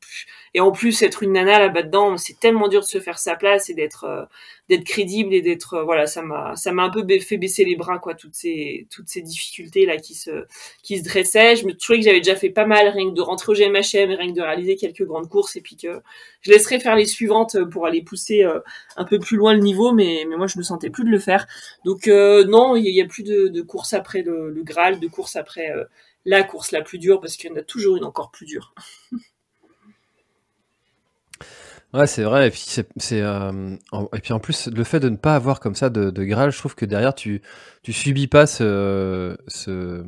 [0.54, 3.36] et, en plus être une nana là-bas dedans, c'est tellement dur de se faire sa
[3.36, 4.24] place et d'être euh,
[4.68, 7.76] d'être crédible et d'être euh, voilà, ça m'a ça m'a un peu fait baisser les
[7.76, 10.46] bras quoi, toutes ces toutes ces difficultés là qui se
[10.82, 11.56] qui se dressaient.
[11.56, 14.10] Je me trouvais que j'avais déjà fait pas mal rien que de rentrer au GMHM,
[14.10, 16.00] rien que de réaliser quelques grandes courses et puis que
[16.42, 18.60] je laisserais faire les suivantes pour aller pousser euh,
[18.96, 21.18] un peu plus loin le niveau, mais mais moi je me sentais plus de le
[21.18, 21.46] faire.
[21.84, 25.36] Donc non, il y, a plus de, de courses après le, le Graal, de courses
[25.36, 25.68] après
[26.24, 28.74] la course la plus dure parce qu'il y en a toujours une encore plus dure.
[31.94, 32.48] Ouais, c'est vrai.
[32.48, 32.64] Et puis,
[32.96, 35.90] c'est, euh, en, et puis en plus, le fait de ne pas avoir comme ça
[35.90, 37.40] de, de Graal, je trouve que derrière, tu,
[37.84, 40.04] tu subis pas ce, ce,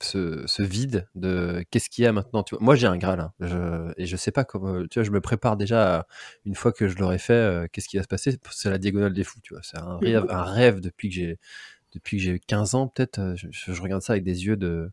[0.00, 2.42] ce, vide de qu'est-ce qu'il y a maintenant.
[2.42, 2.64] Tu vois.
[2.64, 4.86] Moi, j'ai un Graal hein, je, et je sais pas comment.
[4.86, 6.06] Tu vois, je me prépare déjà
[6.46, 8.38] une fois que je l'aurai fait, euh, qu'est-ce qui va se passer.
[8.50, 9.40] C'est la diagonale des fous.
[9.42, 11.38] Tu vois, c'est un rêve, un rêve depuis que j'ai
[11.92, 14.90] depuis que j'ai 15 ans, peut-être, euh, je, regarde ça avec des yeux de,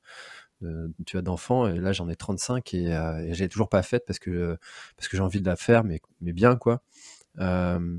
[1.05, 4.03] tu as d'enfant, et là j'en ai 35 et, euh, et j'ai toujours pas fait
[4.05, 4.57] parce que,
[4.97, 6.82] parce que j'ai envie de la faire, mais, mais bien quoi.
[7.39, 7.97] Euh,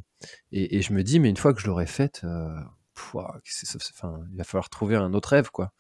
[0.53, 4.97] et, je me dis, mais une fois que je l'aurai faite, il va falloir trouver
[4.97, 5.73] un autre rêve quoi.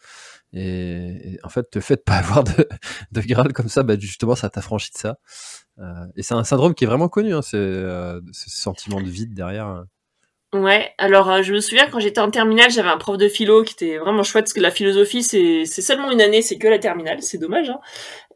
[0.52, 2.68] Et, en fait, le fait de pas avoir de,
[3.12, 5.18] de Graal comme ça, bah, justement, ça t'affranchit de ça.
[6.16, 9.66] et c'est un syndrome qui est vraiment connu, hein, ce sentiment de vide derrière.
[9.66, 9.86] Hein.
[10.54, 13.64] Ouais, alors euh, je me souviens quand j'étais en terminale, j'avais un prof de philo
[13.64, 16.78] qui était vraiment chouette parce que la philosophie c'est seulement une année, c'est que la
[16.78, 17.68] terminale, c'est dommage.
[17.68, 17.80] Hein.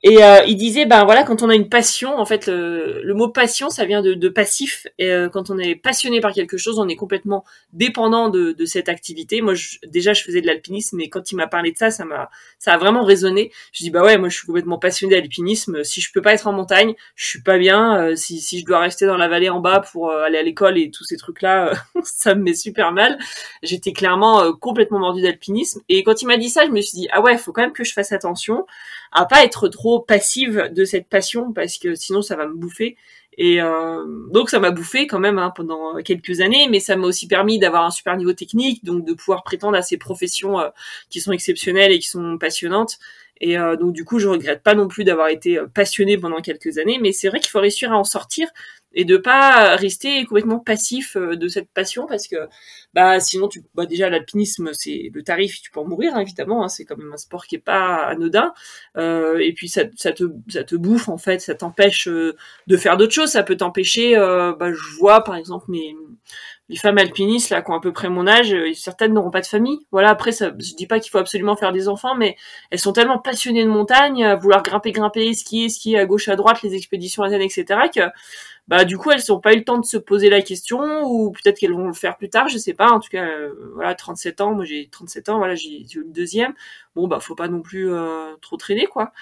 [0.03, 3.29] Et euh, il disait, ben voilà, quand on a une passion, en fait, le, mot
[3.29, 4.87] passion, ça vient de, de passif.
[4.99, 7.45] Et euh, quand on est passionné par quelque chose, on est complètement
[7.75, 9.43] dépendant de, de cette activité.
[9.43, 12.07] Moi, je, déjà, je faisais de l'alpinisme, mais quand il m'a parlé de ça, ça
[12.07, 13.53] m'a, ça a vraiment résonné.
[13.73, 15.85] Je dis, bah ouais, moi, je suis complètement passionné d'alpinisme.
[15.85, 18.01] Si je peux pas être en montagne, je suis pas bien.
[18.01, 20.79] Euh, si, si je dois rester dans la vallée en bas pour aller à l'école
[20.79, 21.73] et tous ces trucs-là,
[22.05, 23.19] ça me met super mal.
[23.63, 25.83] J'étais clairement complètement mordu d'alpinisme.
[25.91, 27.73] Et quand il m'a dit ça, je me suis dit, ah ouais, faut quand même
[27.73, 28.65] que je fasse attention
[29.13, 32.97] à pas être trop passive de cette passion parce que sinon ça va me bouffer.
[33.39, 37.07] Et euh, donc ça m'a bouffé quand même hein, pendant quelques années, mais ça m'a
[37.07, 40.69] aussi permis d'avoir un super niveau technique, donc de pouvoir prétendre à ces professions euh,
[41.09, 42.99] qui sont exceptionnelles et qui sont passionnantes.
[43.41, 46.79] Et euh, donc du coup, je regrette pas non plus d'avoir été passionné pendant quelques
[46.79, 48.49] années, mais c'est vrai qu'il faut réussir à en sortir
[48.93, 52.37] et de pas rester complètement passif euh, de cette passion parce que
[52.93, 56.65] bah sinon tu bah déjà l'alpinisme c'est le tarif tu peux en mourir hein, évidemment
[56.65, 58.53] hein, c'est quand même un sport qui est pas anodin.
[58.97, 62.37] Euh, et puis ça, ça te ça te bouffe en fait ça t'empêche euh,
[62.67, 63.31] de faire d'autres choses.
[63.31, 65.95] Ça peut t'empêcher euh, bah je vois par exemple mes
[66.71, 69.41] les femmes alpinistes là qui ont à peu près mon âge, euh, certaines n'auront pas
[69.41, 69.81] de famille.
[69.91, 72.37] Voilà, après ça je dis pas qu'il faut absolument faire des enfants mais
[72.71, 76.37] elles sont tellement passionnées de montagne, à vouloir grimper grimper, skier skier à gauche à
[76.37, 77.65] droite, les expéditions à etc
[77.95, 78.01] que
[78.69, 81.33] bah du coup elles n'ont pas eu le temps de se poser la question ou
[81.33, 82.91] peut-être qu'elles vont le faire plus tard, je sais pas.
[82.91, 86.13] En tout cas, euh, voilà, 37 ans, moi j'ai 37 ans, voilà, j'ai eu le
[86.13, 86.55] deuxième.
[86.95, 89.13] Bon bah faut pas non plus euh, trop traîner quoi.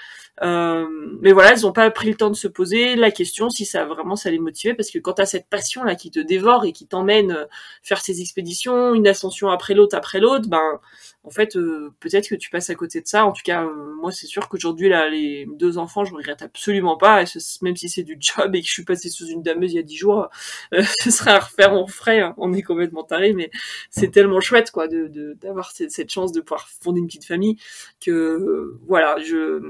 [0.42, 0.86] Euh,
[1.20, 2.96] mais voilà, elles ont pas pris le temps de se poser.
[2.96, 5.94] La question si ça vraiment ça les motivait parce que quand t'as cette passion là
[5.94, 7.44] qui te dévore et qui t'emmène euh,
[7.82, 10.80] faire ces expéditions, une ascension après l'autre après l'autre, ben
[11.28, 13.26] en fait euh, peut-être que tu passes à côté de ça.
[13.26, 13.66] En tout cas,
[14.00, 17.24] moi c'est sûr qu'aujourd'hui là les deux enfants, je regrette absolument pas,
[17.62, 19.78] même si c'est du job et que je suis passée sous une dameuse il y
[19.78, 20.28] a dix jours,
[20.72, 22.34] ce serait à refaire, on ferait, hein.
[22.38, 23.50] on est complètement taré, mais
[23.90, 25.08] c'est tellement chouette quoi de
[25.40, 27.56] d'avoir cette, cette chance de pouvoir fonder une petite famille
[28.00, 29.60] que voilà je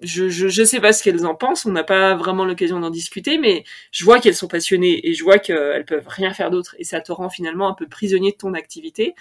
[0.00, 2.90] je, je, je sais pas ce qu'elles en pensent, on n'a pas vraiment l'occasion d'en
[2.90, 6.74] discuter, mais je vois qu'elles sont passionnées et je vois qu'elles peuvent rien faire d'autre
[6.78, 9.14] et ça te rend finalement un peu prisonnier de ton activité.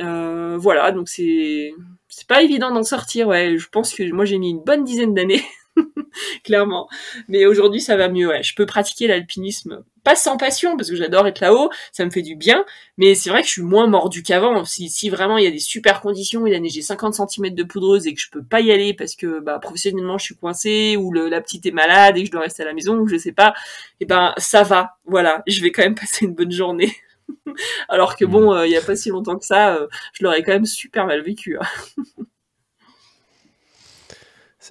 [0.00, 1.72] Euh, voilà, donc c'est
[2.08, 3.28] c'est pas évident d'en sortir.
[3.28, 5.44] Ouais, je pense que moi j'ai mis une bonne dizaine d'années
[6.44, 6.88] clairement.
[7.28, 8.28] Mais aujourd'hui, ça va mieux.
[8.28, 8.42] Ouais.
[8.42, 12.22] Je peux pratiquer l'alpinisme, pas sans passion, parce que j'adore être là-haut, ça me fait
[12.22, 12.64] du bien.
[12.98, 14.64] Mais c'est vrai que je suis moins mordu qu'avant.
[14.64, 17.62] Si, si vraiment il y a des super conditions, il a neigé 50 cm de
[17.62, 20.96] poudreuse et que je peux pas y aller parce que bah, professionnellement je suis coincée
[20.96, 23.16] ou la petite est malade et que je dois rester à la maison ou je
[23.16, 23.54] sais pas,
[24.00, 24.96] et eh ben ça va.
[25.06, 26.92] Voilà, je vais quand même passer une bonne journée.
[27.88, 28.56] Alors que bon, mmh.
[28.56, 31.06] euh, il y a pas si longtemps que ça, euh, je l'aurais quand même super
[31.06, 31.58] mal vécu.
[31.58, 31.66] Hein.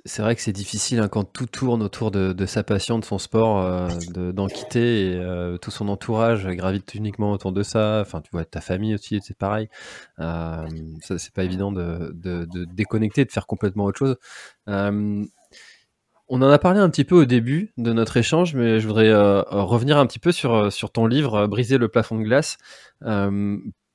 [0.04, 3.18] C'est vrai que c'est difficile hein, quand tout tourne autour de, sa passion, de son
[3.18, 3.88] sport, euh,
[4.32, 8.02] d'en quitter et euh, tout son entourage gravite uniquement autour de ça.
[8.02, 9.70] Enfin, tu vois, ta famille aussi, c'est pareil.
[10.20, 10.68] Euh,
[11.02, 14.18] ça, c'est pas évident de, de, déconnecter, de faire complètement autre chose.
[16.28, 19.14] On en a parlé un petit peu au début de notre échange, mais je voudrais
[19.14, 22.58] revenir un petit peu sur, sur ton livre Briser le plafond de glace.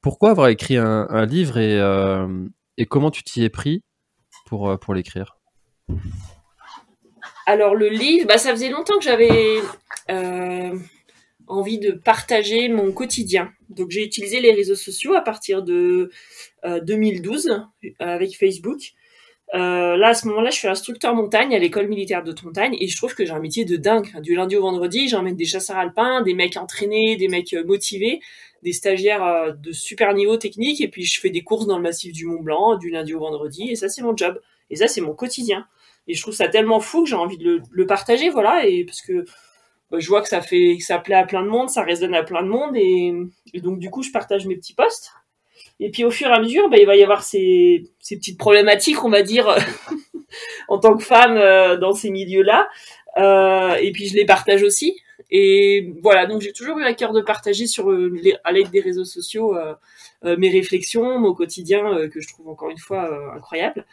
[0.01, 3.83] pourquoi avoir écrit un, livre et, comment tu t'y es pris
[4.47, 5.39] pour, l'écrire?
[7.47, 9.59] Alors le livre, bah, ça faisait longtemps que j'avais
[10.11, 10.79] euh,
[11.49, 13.51] envie de partager mon quotidien.
[13.71, 16.11] Donc j'ai utilisé les réseaux sociaux à partir de
[16.65, 18.93] 2012 euh, avec Facebook.
[19.55, 22.87] Euh, là, à ce moment-là, je suis instructeur montagne à l'école militaire de montagne et
[22.87, 24.21] je trouve que j'ai un métier de dingue.
[24.21, 28.21] Du lundi au vendredi, j'emmène des chasseurs alpins, des mecs entraînés, des mecs motivés,
[28.63, 32.13] des stagiaires de super niveau technique et puis je fais des courses dans le massif
[32.13, 34.41] du Mont Blanc du lundi au vendredi et ça, c'est mon job.
[34.71, 35.67] Et ça, c'est mon quotidien.
[36.07, 39.03] Et je trouve ça tellement fou que j'ai envie de le, partager, voilà, et parce
[39.03, 39.25] que
[39.91, 42.15] bah, je vois que ça fait, que ça plaît à plein de monde, ça résonne
[42.15, 43.13] à plein de monde, et,
[43.61, 45.13] donc du coup, je partage mes petits posts.
[45.81, 49.03] Et puis au fur et à mesure, bah, il va y avoir ces, petites problématiques,
[49.03, 49.57] on va dire,
[50.69, 52.69] en tant que femme euh, dans ces milieux-là.
[53.17, 55.01] Euh, et puis je les partage aussi.
[55.31, 58.13] Et voilà, donc j'ai toujours eu à cœur de partager sur euh,
[58.45, 59.57] à l'aide des réseaux sociaux
[60.23, 63.87] mes réflexions, mon quotidien que je trouve encore une fois incroyable.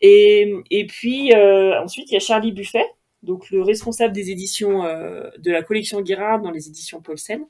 [0.00, 2.84] Et, et puis ensuite, il y a Charlie Buffet,
[3.22, 7.44] donc le responsable des éditions de la collection Guérard dans les éditions Paulsen,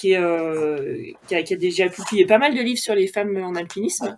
[0.00, 3.06] qui, est, euh, qui, a, qui, a, déjà publié pas mal de livres sur les
[3.06, 4.16] femmes en alpinisme,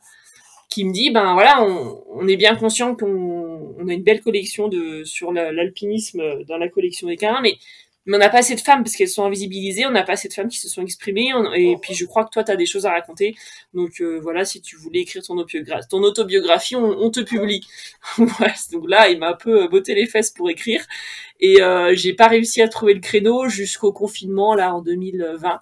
[0.69, 4.21] qui me dit, ben voilà, on, on est bien conscient qu'on on a une belle
[4.21, 7.59] collection de sur l'alpinisme dans la collection des Guérard, mais
[8.07, 10.27] mais on n'a pas assez de femmes parce qu'elles sont invisibilisées, on n'a pas assez
[10.27, 12.67] de femmes qui se sont exprimées, et puis je crois que toi, tu as des
[12.67, 13.37] choses à raconter.
[13.75, 17.65] Donc euh, voilà, si tu voulais écrire ton, autobiographie, ton autobiographie, on, te publie.
[18.19, 20.85] donc là, il m'a un peu botté les fesses pour écrire,
[21.39, 25.61] et euh, j'ai pas réussi à trouver le créneau jusqu'au confinement, là, en 2020.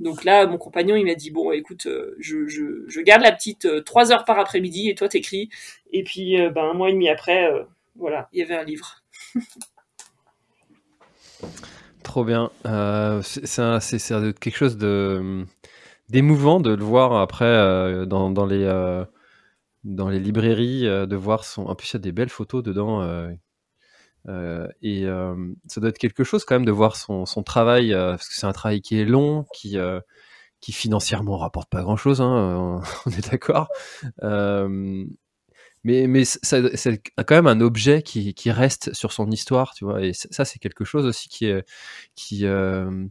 [0.00, 3.80] Donc là, mon compagnon, il m'a dit, bon, écoute, euh, je, garde la petite euh,
[3.80, 5.48] trois heures par après-midi, et toi, t'écris.
[5.92, 7.48] Et puis, ben, un mois et demi après,
[7.96, 9.02] voilà, il y avait un livre.
[12.02, 12.50] Trop bien.
[12.66, 13.46] Euh, c'est
[14.40, 14.76] quelque chose
[16.08, 19.04] d'émouvant de le voir après euh, dans, les euh,
[19.84, 21.64] dans les librairies, de voir son.
[21.66, 23.02] En plus, il y a des belles photos dedans.
[24.28, 25.06] Et
[25.66, 28.46] ça doit être quelque chose quand même de voir son, son travail, parce que c'est
[28.46, 29.76] un travail qui est long, qui,
[30.60, 33.68] qui financièrement rapporte pas grand chose, hein, on est d'accord
[35.84, 40.02] mais, mais c'est quand même un objet qui, qui, reste sur son histoire, tu vois.
[40.02, 41.64] Et ça, c'est quelque chose aussi qui est.
[42.16, 43.06] Qui, euh,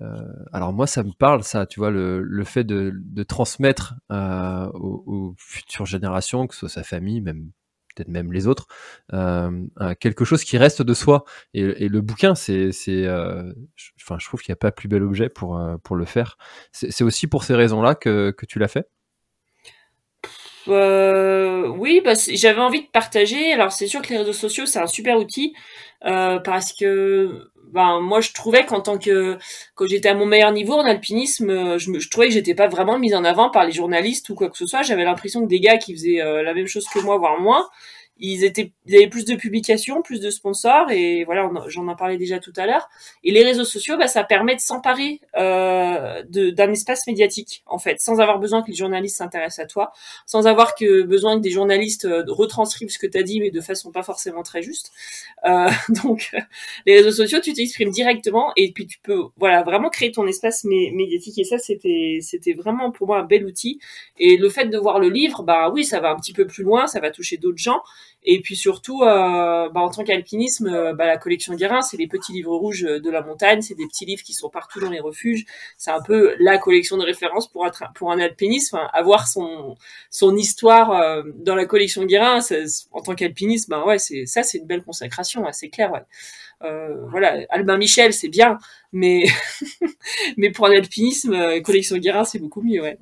[0.00, 3.94] euh, alors, moi, ça me parle, ça, tu vois, le, le fait de, de transmettre
[4.10, 7.50] euh, aux, aux, futures générations, que ce soit sa famille, même
[7.96, 8.66] peut-être même les autres,
[9.12, 9.50] euh,
[9.98, 11.24] quelque chose qui reste de soi.
[11.54, 13.52] Et, le bouquin, c'est, c'est, euh,
[14.00, 16.36] enfin, je trouve qu'il n'y a pas plus bel objet pour, euh, pour le faire.
[16.72, 18.88] C'est aussi pour ces raisons-là que, que tu l'as fait?
[20.68, 23.52] Euh, oui, bah, j'avais envie de partager.
[23.52, 25.54] Alors c'est sûr que les réseaux sociaux c'est un super outil
[26.04, 29.38] euh, parce que ben moi je trouvais qu'en tant que
[29.74, 32.68] quand j'étais à mon meilleur niveau en alpinisme, je, me, je trouvais que j'étais pas
[32.68, 34.82] vraiment mise en avant par les journalistes ou quoi que ce soit.
[34.82, 37.68] J'avais l'impression que des gars qui faisaient euh, la même chose que moi, voire moins,
[38.18, 42.16] ils étaient ils avaient plus de publications, plus de sponsors et voilà, j'en en parlais
[42.16, 42.88] déjà tout à l'heure.
[43.24, 48.00] Et les réseaux sociaux, bah, ça permet de s'emparer euh, d'un espace médiatique en fait,
[48.00, 49.92] sans avoir besoin que les journalistes s'intéressent à toi,
[50.24, 53.50] sans avoir que besoin que des journalistes euh, retranscrivent ce que tu as dit, mais
[53.50, 54.92] de façon pas forcément très juste.
[55.44, 55.68] Euh,
[56.04, 56.34] donc,
[56.86, 60.64] les réseaux sociaux, tu t'exprimes directement et puis tu peux voilà vraiment créer ton espace
[60.64, 63.80] médiatique et ça c'était c'était vraiment pour moi un bel outil.
[64.18, 66.62] Et le fait de voir le livre, bah oui, ça va un petit peu plus
[66.62, 67.82] loin, ça va toucher d'autres gens.
[68.28, 72.08] Et puis surtout, euh, bah, en tant qu'alpinisme, euh, bah, la collection Guérin, c'est les
[72.08, 74.98] petits livres rouges de la montagne, c'est des petits livres qui sont partout dans les
[74.98, 75.46] refuges.
[75.78, 78.78] C'est un peu la collection de référence pour un, pour un alpinisme.
[78.92, 79.76] avoir son,
[80.10, 82.40] son histoire euh, dans la collection Guérin,
[82.90, 85.92] en tant qu'alpinisme, bah, ouais, ça, c'est une belle consacration, c'est clair.
[85.92, 86.02] Ouais.
[86.62, 88.58] Euh, voilà, Albin Michel, c'est bien,
[88.92, 89.24] mais
[90.38, 92.98] mais pour un alpinisme, euh, collection Guérin, c'est beaucoup mieux, ouais.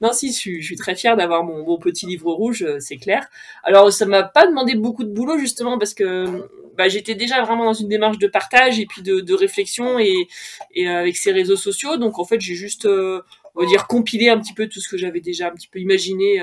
[0.00, 2.78] Non, si, je suis, je suis très fière d'avoir mon, mon, petit livre rouge, euh,
[2.80, 3.26] c'est clair.
[3.62, 7.64] Alors, ça m'a pas demandé beaucoup de boulot, justement, parce que bah, j'étais déjà vraiment
[7.64, 10.26] dans une démarche de partage et puis de, de réflexion et,
[10.74, 11.96] et avec ces réseaux sociaux.
[11.96, 14.98] Donc, en fait, j'ai juste, on va dire, compilé un petit peu tout ce que
[14.98, 16.42] j'avais déjà un petit peu imaginé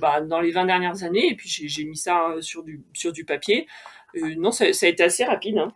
[0.00, 1.30] bah, dans les 20 dernières années.
[1.30, 3.66] Et puis, j'ai mis ça sur du, sur du papier.
[4.16, 5.58] Euh, non, ça, a été assez rapide.
[5.58, 5.72] Hein.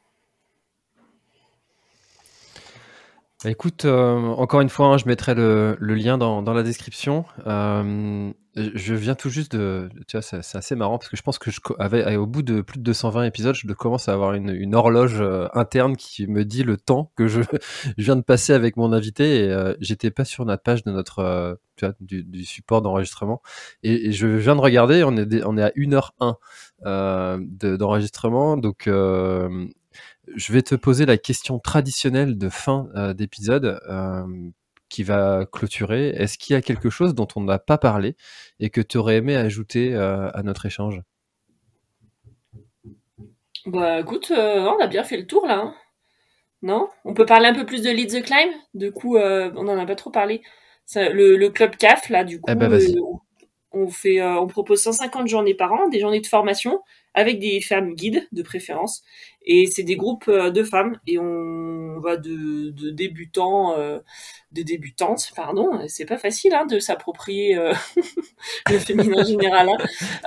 [3.42, 7.24] Bah, écoute, euh, encore une fois, hein, je mettrai le, lien dans, la description.
[7.46, 9.88] Euh, je viens tout juste de.
[10.06, 11.60] Tu vois, c'est assez marrant parce que je pense que je,
[12.16, 15.96] au bout de plus de 220 épisodes, je commence à avoir une, horloge euh, interne
[15.96, 17.40] qui me dit le temps que je,
[17.98, 19.44] viens de passer avec mon invité.
[19.44, 21.58] Et j'étais pas sur notre page de notre.
[21.76, 23.42] Tu vois, du, support d'enregistrement.
[23.82, 28.56] Et, je viens de regarder, on est, on est à 1h01 d'enregistrement.
[28.56, 28.88] donc
[30.34, 34.24] je vais te poser la question traditionnelle de fin euh, d'épisode euh,
[34.94, 36.10] qui va clôturer.
[36.10, 38.14] Est-ce qu'il y a quelque chose dont on n'a pas parlé
[38.60, 41.02] et que tu aurais aimé ajouter euh, à notre échange?
[43.66, 45.58] Bah écoute, on a bien fait le tour là.
[45.58, 45.74] Hein.
[46.62, 46.88] non?
[47.04, 48.50] On peut parler un peu plus de Lead the Climb?
[48.74, 50.42] Du coup, on n'en a pas trop parlé.
[50.94, 52.78] le, club CAF, là, du coup, eh ben,
[53.72, 56.80] on, fait, on propose 150 journées par an, des journées de formation
[57.14, 59.02] avec des femmes guides de préférence.
[59.44, 63.98] Et c'est des groupes euh, de femmes et on va de, de débutants, euh,
[64.54, 65.80] de débutantes, pardon.
[65.88, 67.74] C'est pas facile hein, de s'approprier euh,
[68.70, 69.68] le féminin général.
[69.68, 69.84] Hein.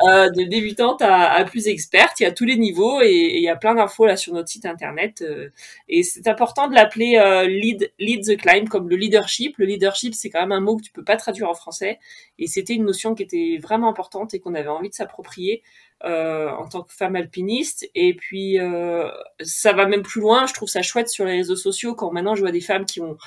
[0.08, 2.20] Euh, de débutantes à, plus expertes.
[2.20, 4.50] Il y a tous les niveaux et, il y a plein d'infos là sur notre
[4.50, 5.22] site internet.
[5.22, 5.50] Euh,
[5.88, 9.58] et c'est important de l'appeler lead, lead the climb comme le leadership.
[9.58, 12.00] Le leadership, c'est quand même un mot que tu peux pas traduire en français.
[12.38, 15.64] Et c'était une notion qui était vraiment importante et qu'on avait envie de s'approprier.
[16.04, 17.90] Euh, en tant que femme alpiniste.
[17.96, 19.10] Et puis, euh,
[19.42, 20.46] ça va même plus loin.
[20.46, 23.02] Je trouve ça chouette sur les réseaux sociaux quand maintenant je vois des femmes qui
[23.02, 23.18] ont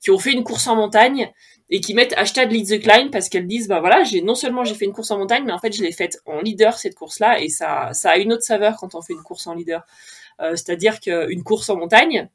[0.00, 1.32] qui ont fait une course en montagne
[1.70, 4.64] et qui mettent hashtag lead the climb parce qu'elles disent bah voilà j'ai non seulement
[4.64, 6.94] j'ai fait une course en montagne mais en fait je l'ai faite en leader cette
[6.94, 9.54] course là et ça ça a une autre saveur quand on fait une course en
[9.54, 9.84] leader.
[10.40, 12.28] Euh, c'est-à-dire qu'une course en montagne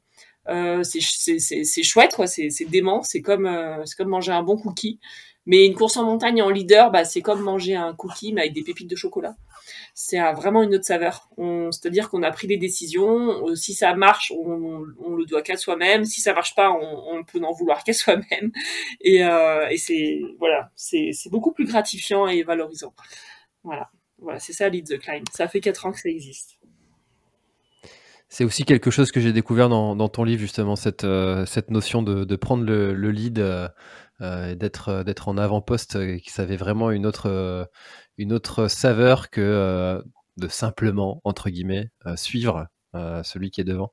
[0.48, 2.26] euh, c'est c'est chouette quoi.
[2.26, 3.02] C'est dément.
[3.02, 5.00] C'est comme euh, c'est comme manger un bon cookie.
[5.46, 8.52] Mais une course en montagne en leader bah c'est comme manger un cookie mais avec
[8.52, 9.36] des pépites de chocolat
[9.94, 11.28] c'est vraiment une autre saveur.
[11.70, 13.46] C'est-à-dire qu'on a pris des décisions.
[13.46, 16.04] Euh, si ça marche, on, le doit qu'à soi-même.
[16.04, 18.52] Si ça marche pas, on, peut n'en vouloir qu'à soi-même.
[19.00, 22.94] Et, euh, c'est voilà, c'est beaucoup plus gratifiant et valorisant.
[23.62, 25.24] Voilà, voilà, c'est ça Lead the Climb.
[25.32, 26.58] Ça fait quatre ans que ça existe.
[28.28, 32.02] C'est aussi quelque chose que j'ai découvert dans, ton livre, justement, cette, euh, cette notion
[32.02, 37.68] de, prendre le, lead et d'être en avant-poste, qui savait vraiment une autre,
[38.18, 40.02] une autre saveur que euh,
[40.36, 43.92] de simplement, entre guillemets, euh, suivre euh, celui qui est devant.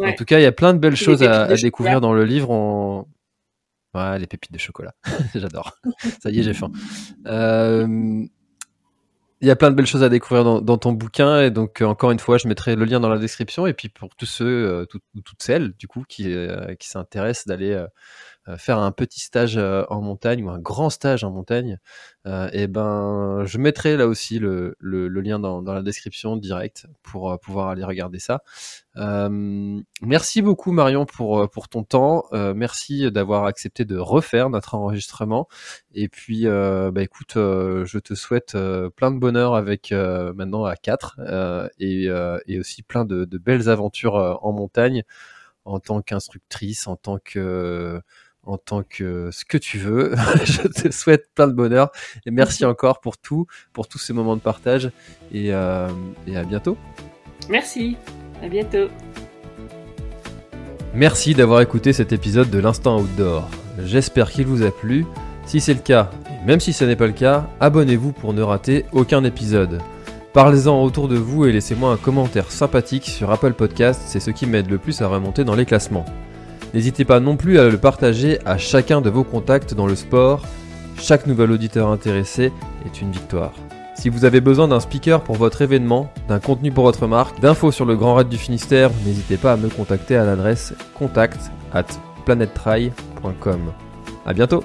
[0.00, 2.50] En tout cas, il y a plein de belles choses à, découvrir dans le livre.
[2.50, 3.06] On...
[3.94, 4.94] Ouais, les pépites de chocolat.
[5.34, 5.76] J'adore.
[6.22, 6.70] Ça y est, j'ai faim.
[9.42, 11.42] Il y a plein de belles choses à découvrir dans, ton bouquin.
[11.42, 13.66] Et donc, encore une fois, je mettrai le lien dans la description.
[13.66, 16.32] Et puis, pour tous ceux, ou toutes celles, du coup, qui,
[16.78, 17.86] qui s'intéressent d'aller euh,
[18.56, 21.78] faire un petit stage euh, en montagne ou un grand stage en montagne,
[22.26, 26.86] euh, et ben je mettrai là aussi le, le, lien dans, dans, la description direct
[27.02, 28.42] pour pouvoir aller regarder ça.
[30.02, 32.24] merci beaucoup Marion pour, pour ton temps.
[32.32, 35.48] merci d'avoir accepté de refaire notre enregistrement.
[35.94, 38.56] Et puis, bah écoute, je te souhaite
[38.96, 42.04] plein de bonheur avec maintenant à 4 et,
[42.46, 45.04] et, aussi plein de, de belles aventures en montagne
[45.64, 48.00] en tant qu'instructrice, en tant que
[48.44, 50.14] en tant que ce que tu veux.
[50.44, 51.90] je te souhaite plein de bonheur
[52.26, 54.90] et merci encore pour tout, pour tous ces moments de partage
[55.32, 55.88] et, euh,
[56.26, 56.76] et à bientôt.
[57.48, 57.96] Merci,
[58.42, 58.88] à bientôt.
[60.94, 63.48] Merci d'avoir écouté cet épisode de l'Instant Outdoor.
[63.78, 65.06] J'espère qu'il vous a plu.
[65.46, 68.42] Si c'est le cas, et même si ce n'est pas le cas, abonnez-vous pour ne
[68.42, 69.80] rater aucun épisode.
[70.32, 74.46] Parlez-en autour de vous et laissez-moi un commentaire sympathique sur Apple Podcast, c'est ce qui
[74.46, 76.06] m'aide le plus à remonter dans les classements.
[76.74, 80.42] N'hésitez pas non plus à le partager à chacun de vos contacts dans le sport.
[80.98, 82.52] Chaque nouvel auditeur intéressé
[82.86, 83.52] est une victoire.
[83.94, 87.70] Si vous avez besoin d'un speaker pour votre événement, d'un contenu pour votre marque, d'infos
[87.70, 91.84] sur le Grand Raid du Finistère, n'hésitez pas à me contacter à l'adresse contact at
[92.24, 93.60] planettry.com.
[94.24, 94.64] A bientôt